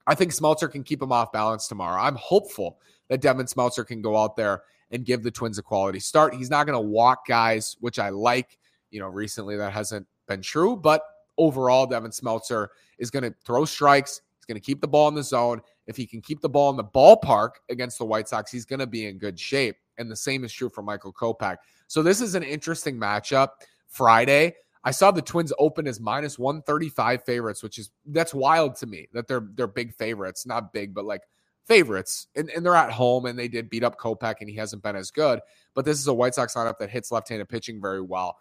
I 0.07 0.14
think 0.14 0.33
Smeltzer 0.33 0.71
can 0.71 0.83
keep 0.83 1.00
him 1.00 1.12
off 1.12 1.33
balance 1.33 1.69
tomorrow. 1.69 2.00
I'm 2.00 2.16
hopeful 2.16 2.81
that 3.09 3.21
Devin 3.21 3.47
Smeltzer 3.47 3.87
can 3.87 4.02
go 4.02 4.16
out 4.16 4.37
there 4.37 4.62
and 4.90 5.04
give 5.04 5.23
the 5.23 5.31
Twins 5.31 5.59
a 5.59 5.62
quality 5.62 6.00
start. 6.00 6.35
He's 6.35 6.50
not 6.50 6.66
going 6.66 6.76
to 6.76 6.88
walk 6.88 7.26
guys, 7.26 7.76
which 7.81 7.99
I 7.99 8.09
like. 8.09 8.59
You 8.90 9.00
know, 9.00 9.09
recently 9.09 9.57
that 9.57 9.73
hasn't 9.73 10.07
been 10.26 10.42
true, 10.42 10.76
but 10.76 11.02
overall, 11.38 11.87
Devin 11.87 12.11
Smeltzer 12.11 12.69
is 12.99 13.11
going 13.11 13.23
to 13.23 13.35
throw 13.45 13.64
strikes. 13.64 14.21
He's 14.37 14.44
going 14.44 14.61
to 14.61 14.64
keep 14.64 14.81
the 14.81 14.88
ball 14.88 15.09
in 15.09 15.14
the 15.14 15.22
zone. 15.22 15.62
If 15.87 15.96
he 15.96 16.07
can 16.07 16.20
keep 16.20 16.40
the 16.40 16.48
ball 16.48 16.70
in 16.70 16.77
the 16.77 16.85
ballpark 16.85 17.53
against 17.70 17.98
the 17.98 18.05
White 18.05 18.29
Sox, 18.29 18.51
he's 18.51 18.64
going 18.64 18.81
to 18.81 18.87
be 18.87 19.07
in 19.07 19.18
good 19.18 19.38
shape. 19.38 19.77
And 19.98 20.11
the 20.11 20.16
same 20.16 20.44
is 20.44 20.52
true 20.52 20.68
for 20.68 20.83
Michael 20.83 21.12
Kopech. 21.12 21.59
So 21.87 22.02
this 22.02 22.20
is 22.20 22.35
an 22.35 22.42
interesting 22.42 22.98
matchup. 22.98 23.48
Friday, 23.88 24.55
I 24.85 24.90
saw 24.90 25.11
the 25.11 25.22
Twins 25.22 25.52
open 25.59 25.87
as 25.87 26.00
minus 26.00 26.38
135 26.38 27.24
favorites, 27.24 27.62
which 27.62 27.78
is 27.78 27.90
that's 28.07 28.35
wild 28.35 28.76
to 28.76 28.87
me 28.87 29.09
that 29.12 29.28
they're 29.28 29.46
they're 29.55 29.66
big 29.66 29.94
favorites, 29.94 30.46
not 30.46 30.72
big, 30.72 30.94
but 30.94 31.05
like 31.05 31.22
favorites. 31.66 32.26
And, 32.35 32.50
and 32.50 32.64
they're 32.64 32.74
at 32.74 32.90
home 32.90 33.26
and 33.26 33.38
they 33.38 33.48
did 33.48 33.70
beat 33.70 33.85
up 33.85 33.98
Kopech 33.98 34.37
and 34.40 34.48
he 34.48 34.57
hasn't 34.57 34.83
been 34.83 34.96
as 34.96 35.11
good. 35.11 35.40
But 35.74 35.85
this 35.85 35.98
is 35.98 36.07
a 36.07 36.14
White 36.14 36.35
Sox 36.35 36.55
lineup 36.55 36.78
that 36.78 36.90
hits 36.90 37.12
left-handed 37.12 37.48
pitching 37.48 37.81
very 37.81 38.02
well. 38.02 38.37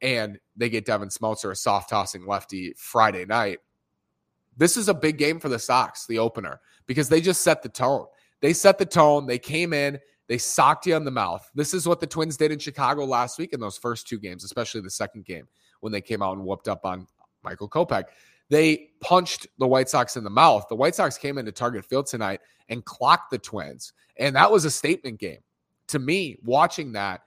And 0.00 0.38
they 0.56 0.68
get 0.68 0.84
Devin 0.84 1.08
Smeltzer, 1.08 1.50
a 1.50 1.56
soft 1.56 1.90
tossing 1.90 2.26
lefty, 2.26 2.74
Friday 2.76 3.24
night. 3.24 3.58
This 4.56 4.76
is 4.76 4.88
a 4.88 4.94
big 4.94 5.16
game 5.16 5.40
for 5.40 5.48
the 5.48 5.58
Sox, 5.58 6.06
the 6.06 6.18
opener, 6.18 6.60
because 6.86 7.08
they 7.08 7.20
just 7.20 7.42
set 7.42 7.62
the 7.62 7.68
tone. 7.68 8.06
They 8.40 8.52
set 8.52 8.78
the 8.78 8.86
tone. 8.86 9.26
They 9.26 9.38
came 9.38 9.72
in, 9.72 9.98
they 10.28 10.38
socked 10.38 10.86
you 10.86 10.94
on 10.94 11.04
the 11.04 11.10
mouth. 11.10 11.48
This 11.54 11.74
is 11.74 11.86
what 11.86 12.00
the 12.00 12.06
Twins 12.06 12.36
did 12.36 12.52
in 12.52 12.58
Chicago 12.58 13.04
last 13.04 13.38
week 13.38 13.52
in 13.52 13.60
those 13.60 13.76
first 13.76 14.06
two 14.06 14.18
games, 14.18 14.44
especially 14.44 14.80
the 14.80 14.90
second 14.90 15.24
game 15.24 15.46
when 15.80 15.92
they 15.92 16.00
came 16.00 16.22
out 16.22 16.36
and 16.36 16.44
whooped 16.44 16.68
up 16.68 16.84
on 16.84 17.06
Michael 17.42 17.68
Kopech. 17.68 18.04
They 18.48 18.90
punched 19.00 19.46
the 19.58 19.66
White 19.66 19.88
Sox 19.88 20.16
in 20.16 20.24
the 20.24 20.30
mouth. 20.30 20.66
The 20.68 20.76
White 20.76 20.94
Sox 20.94 21.16
came 21.16 21.38
into 21.38 21.52
Target 21.52 21.84
Field 21.84 22.06
tonight 22.06 22.40
and 22.68 22.84
clocked 22.84 23.30
the 23.30 23.38
Twins. 23.38 23.92
And 24.18 24.36
that 24.36 24.50
was 24.50 24.64
a 24.64 24.70
statement 24.70 25.18
game. 25.18 25.40
To 25.88 25.98
me, 25.98 26.38
watching 26.44 26.92
that, 26.92 27.22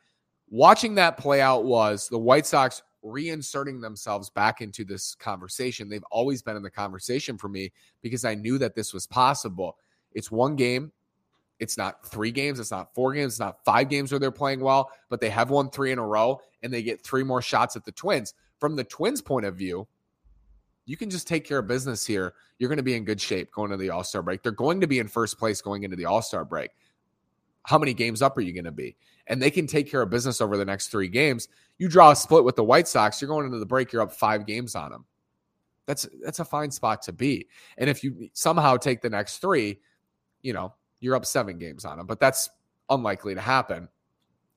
watching 0.50 0.96
that 0.96 1.18
play 1.18 1.42
out 1.42 1.66
was 1.66 2.08
the 2.08 2.20
White 2.20 2.46
Sox 2.46 2.82
reinserting 3.04 3.82
themselves 3.82 4.30
back 4.30 4.62
into 4.62 4.84
this 4.84 5.16
conversation. 5.16 5.90
They've 5.90 6.04
always 6.12 6.42
been 6.42 6.56
in 6.56 6.64
the 6.64 6.72
conversation 6.72 7.38
for 7.38 7.50
me 7.50 7.72
because 8.02 8.26
I 8.26 8.36
knew 8.36 8.58
that 8.60 8.76
this 8.76 8.94
was 8.94 9.06
possible. 9.06 9.78
It's 10.14 10.32
one 10.32 10.56
game. 10.56 10.92
It's 11.60 11.78
not 11.78 12.06
three 12.06 12.32
games. 12.32 12.60
It's 12.60 12.72
not 12.72 12.94
four 12.94 13.14
games. 13.14 13.34
It's 13.34 13.40
not 13.40 13.64
five 13.64 13.90
games 13.90 14.12
where 14.12 14.20
they're 14.20 14.32
playing 14.32 14.60
well, 14.60 14.92
but 15.10 15.22
they 15.22 15.30
have 15.30 15.50
won 15.50 15.70
three 15.70 15.92
in 15.92 16.00
a 16.00 16.06
row 16.06 16.42
and 16.64 16.74
they 16.74 16.84
get 16.84 17.04
three 17.04 17.24
more 17.24 17.42
shots 17.42 17.76
at 17.76 17.86
the 17.86 17.92
Twins. 17.92 18.34
From 18.60 18.76
the 18.76 18.84
Twins' 18.84 19.22
point 19.22 19.46
of 19.46 19.56
view, 19.56 19.88
you 20.86 20.98
can 20.98 21.10
just 21.10 21.28
take 21.28 21.46
care 21.46 21.60
of 21.60 21.68
business 21.68 22.06
here. 22.06 22.34
You're 22.60 22.70
going 22.70 22.78
to 22.78 22.84
be 22.84 22.96
in 22.96 23.06
good 23.06 23.20
shape 23.20 23.52
going 23.52 23.72
to 23.72 23.78
the 23.78 23.90
All 23.90 24.04
Star 24.04 24.22
break. 24.22 24.44
They're 24.44 24.52
going 24.52 24.82
to 24.82 24.88
be 24.88 25.00
in 25.00 25.08
first 25.08 25.38
place 25.38 25.62
going 25.62 25.84
into 25.84 25.96
the 25.96 26.06
All 26.06 26.22
Star 26.22 26.46
break. 26.46 26.72
How 27.64 27.78
many 27.78 27.94
games 27.94 28.22
up 28.22 28.38
are 28.38 28.42
you 28.42 28.54
going 28.54 28.66
to 28.66 28.72
be? 28.72 28.96
And 29.28 29.42
they 29.42 29.50
can 29.50 29.66
take 29.66 29.90
care 29.90 30.02
of 30.02 30.10
business 30.10 30.40
over 30.40 30.56
the 30.56 30.66
next 30.66 30.90
three 30.90 31.08
games. 31.08 31.48
You 31.80 31.90
draw 31.90 32.12
a 32.12 32.16
split 32.16 32.44
with 32.44 32.56
the 32.56 32.64
White 32.64 32.88
Sox, 32.88 33.20
you're 33.20 33.28
going 33.28 33.46
into 33.46 33.58
the 33.58 33.66
break, 33.66 33.92
you're 33.92 34.04
up 34.04 34.12
five 34.12 34.46
games 34.46 34.76
on 34.76 34.92
them. 34.92 35.06
That's 35.88 36.08
that's 36.24 36.40
a 36.40 36.46
fine 36.46 36.72
spot 36.72 37.02
to 37.04 37.14
be. 37.14 37.48
And 37.78 37.90
if 37.90 38.04
you 38.04 38.30
somehow 38.34 38.78
take 38.78 39.02
the 39.02 39.10
next 39.10 39.38
three, 39.38 39.80
you 40.42 40.54
know, 40.54 40.74
you're 41.06 41.16
up 41.16 41.26
seven 41.26 41.60
games 41.60 41.86
on 41.86 41.98
them, 41.98 42.08
but 42.08 42.20
that's 42.20 42.50
unlikely 42.90 43.36
to 43.36 43.42
happen. 43.42 43.88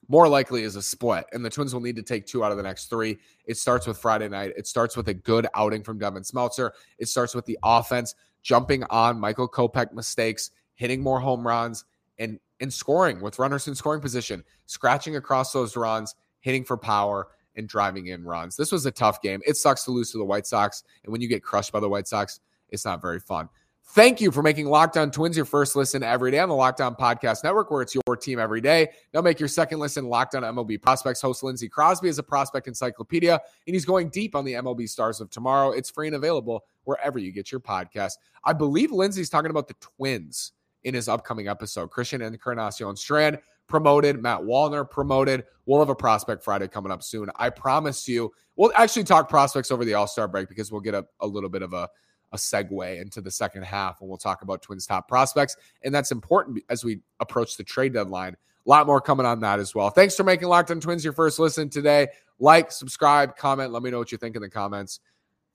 More 0.08 0.26
likely 0.26 0.62
is 0.62 0.76
a 0.76 0.82
split, 0.82 1.26
and 1.32 1.44
the 1.44 1.50
Twins 1.50 1.74
will 1.74 1.82
need 1.82 1.96
to 1.96 2.02
take 2.02 2.26
two 2.26 2.42
out 2.42 2.50
of 2.50 2.56
the 2.56 2.62
next 2.62 2.86
three. 2.86 3.18
It 3.44 3.58
starts 3.58 3.86
with 3.86 3.98
Friday 3.98 4.28
night. 4.30 4.54
It 4.56 4.66
starts 4.66 4.96
with 4.96 5.08
a 5.08 5.14
good 5.14 5.46
outing 5.54 5.82
from 5.82 5.98
Devin 5.98 6.22
Smeltzer. 6.22 6.70
It 6.98 7.08
starts 7.08 7.34
with 7.34 7.44
the 7.44 7.58
offense 7.62 8.14
jumping 8.42 8.84
on 8.84 9.20
Michael 9.20 9.46
Kopech 9.46 9.92
mistakes, 9.92 10.50
hitting 10.74 11.02
more 11.02 11.20
home 11.20 11.46
runs, 11.46 11.84
and 12.18 12.40
and 12.60 12.72
scoring 12.72 13.20
with 13.20 13.38
runners 13.38 13.68
in 13.68 13.74
scoring 13.74 14.00
position, 14.00 14.42
scratching 14.64 15.16
across 15.16 15.52
those 15.52 15.76
runs, 15.76 16.14
hitting 16.40 16.64
for 16.64 16.78
power, 16.78 17.28
and 17.56 17.68
driving 17.68 18.06
in 18.06 18.24
runs. 18.24 18.56
This 18.56 18.72
was 18.72 18.86
a 18.86 18.90
tough 18.90 19.20
game. 19.20 19.42
It 19.46 19.58
sucks 19.58 19.84
to 19.84 19.90
lose 19.90 20.10
to 20.12 20.18
the 20.18 20.24
White 20.24 20.46
Sox, 20.46 20.82
and 21.04 21.12
when 21.12 21.20
you 21.20 21.28
get 21.28 21.42
crushed 21.42 21.72
by 21.72 21.80
the 21.80 21.88
White 21.88 22.08
Sox, 22.08 22.40
it's 22.70 22.86
not 22.86 23.02
very 23.02 23.20
fun. 23.20 23.50
Thank 23.92 24.20
you 24.20 24.30
for 24.30 24.42
making 24.42 24.66
Locked 24.66 24.98
On 24.98 25.10
Twins 25.10 25.34
your 25.34 25.46
first 25.46 25.74
listen 25.74 26.02
every 26.02 26.30
day 26.30 26.40
on 26.40 26.50
the 26.50 26.54
Locked 26.54 26.82
On 26.82 26.94
Podcast 26.94 27.42
Network, 27.42 27.70
where 27.70 27.80
it's 27.80 27.94
your 27.94 28.16
team 28.16 28.38
every 28.38 28.60
day. 28.60 28.90
Now 29.14 29.22
make 29.22 29.40
your 29.40 29.48
second 29.48 29.78
listen 29.78 30.10
Locked 30.10 30.34
On 30.34 30.42
MLB 30.42 30.82
Prospects. 30.82 31.22
Host 31.22 31.42
Lindsey 31.42 31.70
Crosby 31.70 32.10
is 32.10 32.18
a 32.18 32.22
prospect 32.22 32.68
encyclopedia, 32.68 33.32
and 33.66 33.74
he's 33.74 33.86
going 33.86 34.10
deep 34.10 34.34
on 34.34 34.44
the 34.44 34.52
MLB 34.52 34.90
stars 34.90 35.22
of 35.22 35.30
tomorrow. 35.30 35.70
It's 35.70 35.88
free 35.88 36.06
and 36.06 36.16
available 36.16 36.66
wherever 36.84 37.18
you 37.18 37.32
get 37.32 37.50
your 37.50 37.62
podcast. 37.62 38.12
I 38.44 38.52
believe 38.52 38.92
Lindsey's 38.92 39.30
talking 39.30 39.50
about 39.50 39.68
the 39.68 39.74
Twins 39.80 40.52
in 40.84 40.92
his 40.92 41.08
upcoming 41.08 41.48
episode. 41.48 41.90
Christian 41.90 42.20
and 42.20 42.34
Encarnacion 42.34 42.94
Strand 42.94 43.38
promoted, 43.68 44.20
Matt 44.20 44.40
Wallner 44.40 44.88
promoted. 44.88 45.44
We'll 45.64 45.78
have 45.78 45.88
a 45.88 45.94
prospect 45.94 46.44
Friday 46.44 46.68
coming 46.68 46.92
up 46.92 47.02
soon. 47.02 47.30
I 47.36 47.48
promise 47.48 48.06
you. 48.06 48.32
We'll 48.54 48.72
actually 48.76 49.04
talk 49.04 49.30
prospects 49.30 49.70
over 49.70 49.86
the 49.86 49.94
All 49.94 50.06
Star 50.06 50.28
break 50.28 50.50
because 50.50 50.70
we'll 50.70 50.82
get 50.82 50.94
a, 50.94 51.06
a 51.20 51.26
little 51.26 51.48
bit 51.48 51.62
of 51.62 51.72
a 51.72 51.88
a 52.32 52.36
segue 52.36 53.00
into 53.00 53.20
the 53.20 53.30
second 53.30 53.62
half 53.64 54.00
when 54.00 54.08
we'll 54.08 54.18
talk 54.18 54.42
about 54.42 54.62
Twins 54.62 54.86
top 54.86 55.08
prospects. 55.08 55.56
And 55.82 55.94
that's 55.94 56.10
important 56.10 56.62
as 56.68 56.84
we 56.84 57.00
approach 57.20 57.56
the 57.56 57.64
trade 57.64 57.94
deadline 57.94 58.36
A 58.66 58.68
lot 58.68 58.86
more 58.86 59.00
coming 59.00 59.26
on 59.26 59.40
that 59.40 59.60
as 59.60 59.74
well. 59.74 59.90
Thanks 59.90 60.14
for 60.14 60.24
making 60.24 60.48
Locked 60.48 60.70
on 60.70 60.80
Twins 60.80 61.02
your 61.02 61.14
first 61.14 61.38
listen 61.38 61.70
today. 61.70 62.08
Like, 62.38 62.70
subscribe, 62.70 63.36
comment. 63.36 63.72
Let 63.72 63.82
me 63.82 63.90
know 63.90 63.98
what 63.98 64.12
you 64.12 64.18
think 64.18 64.36
in 64.36 64.42
the 64.42 64.50
comments. 64.50 65.00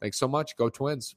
Thanks 0.01 0.17
so 0.17 0.27
much. 0.27 0.57
Go 0.57 0.69
Twins. 0.69 1.15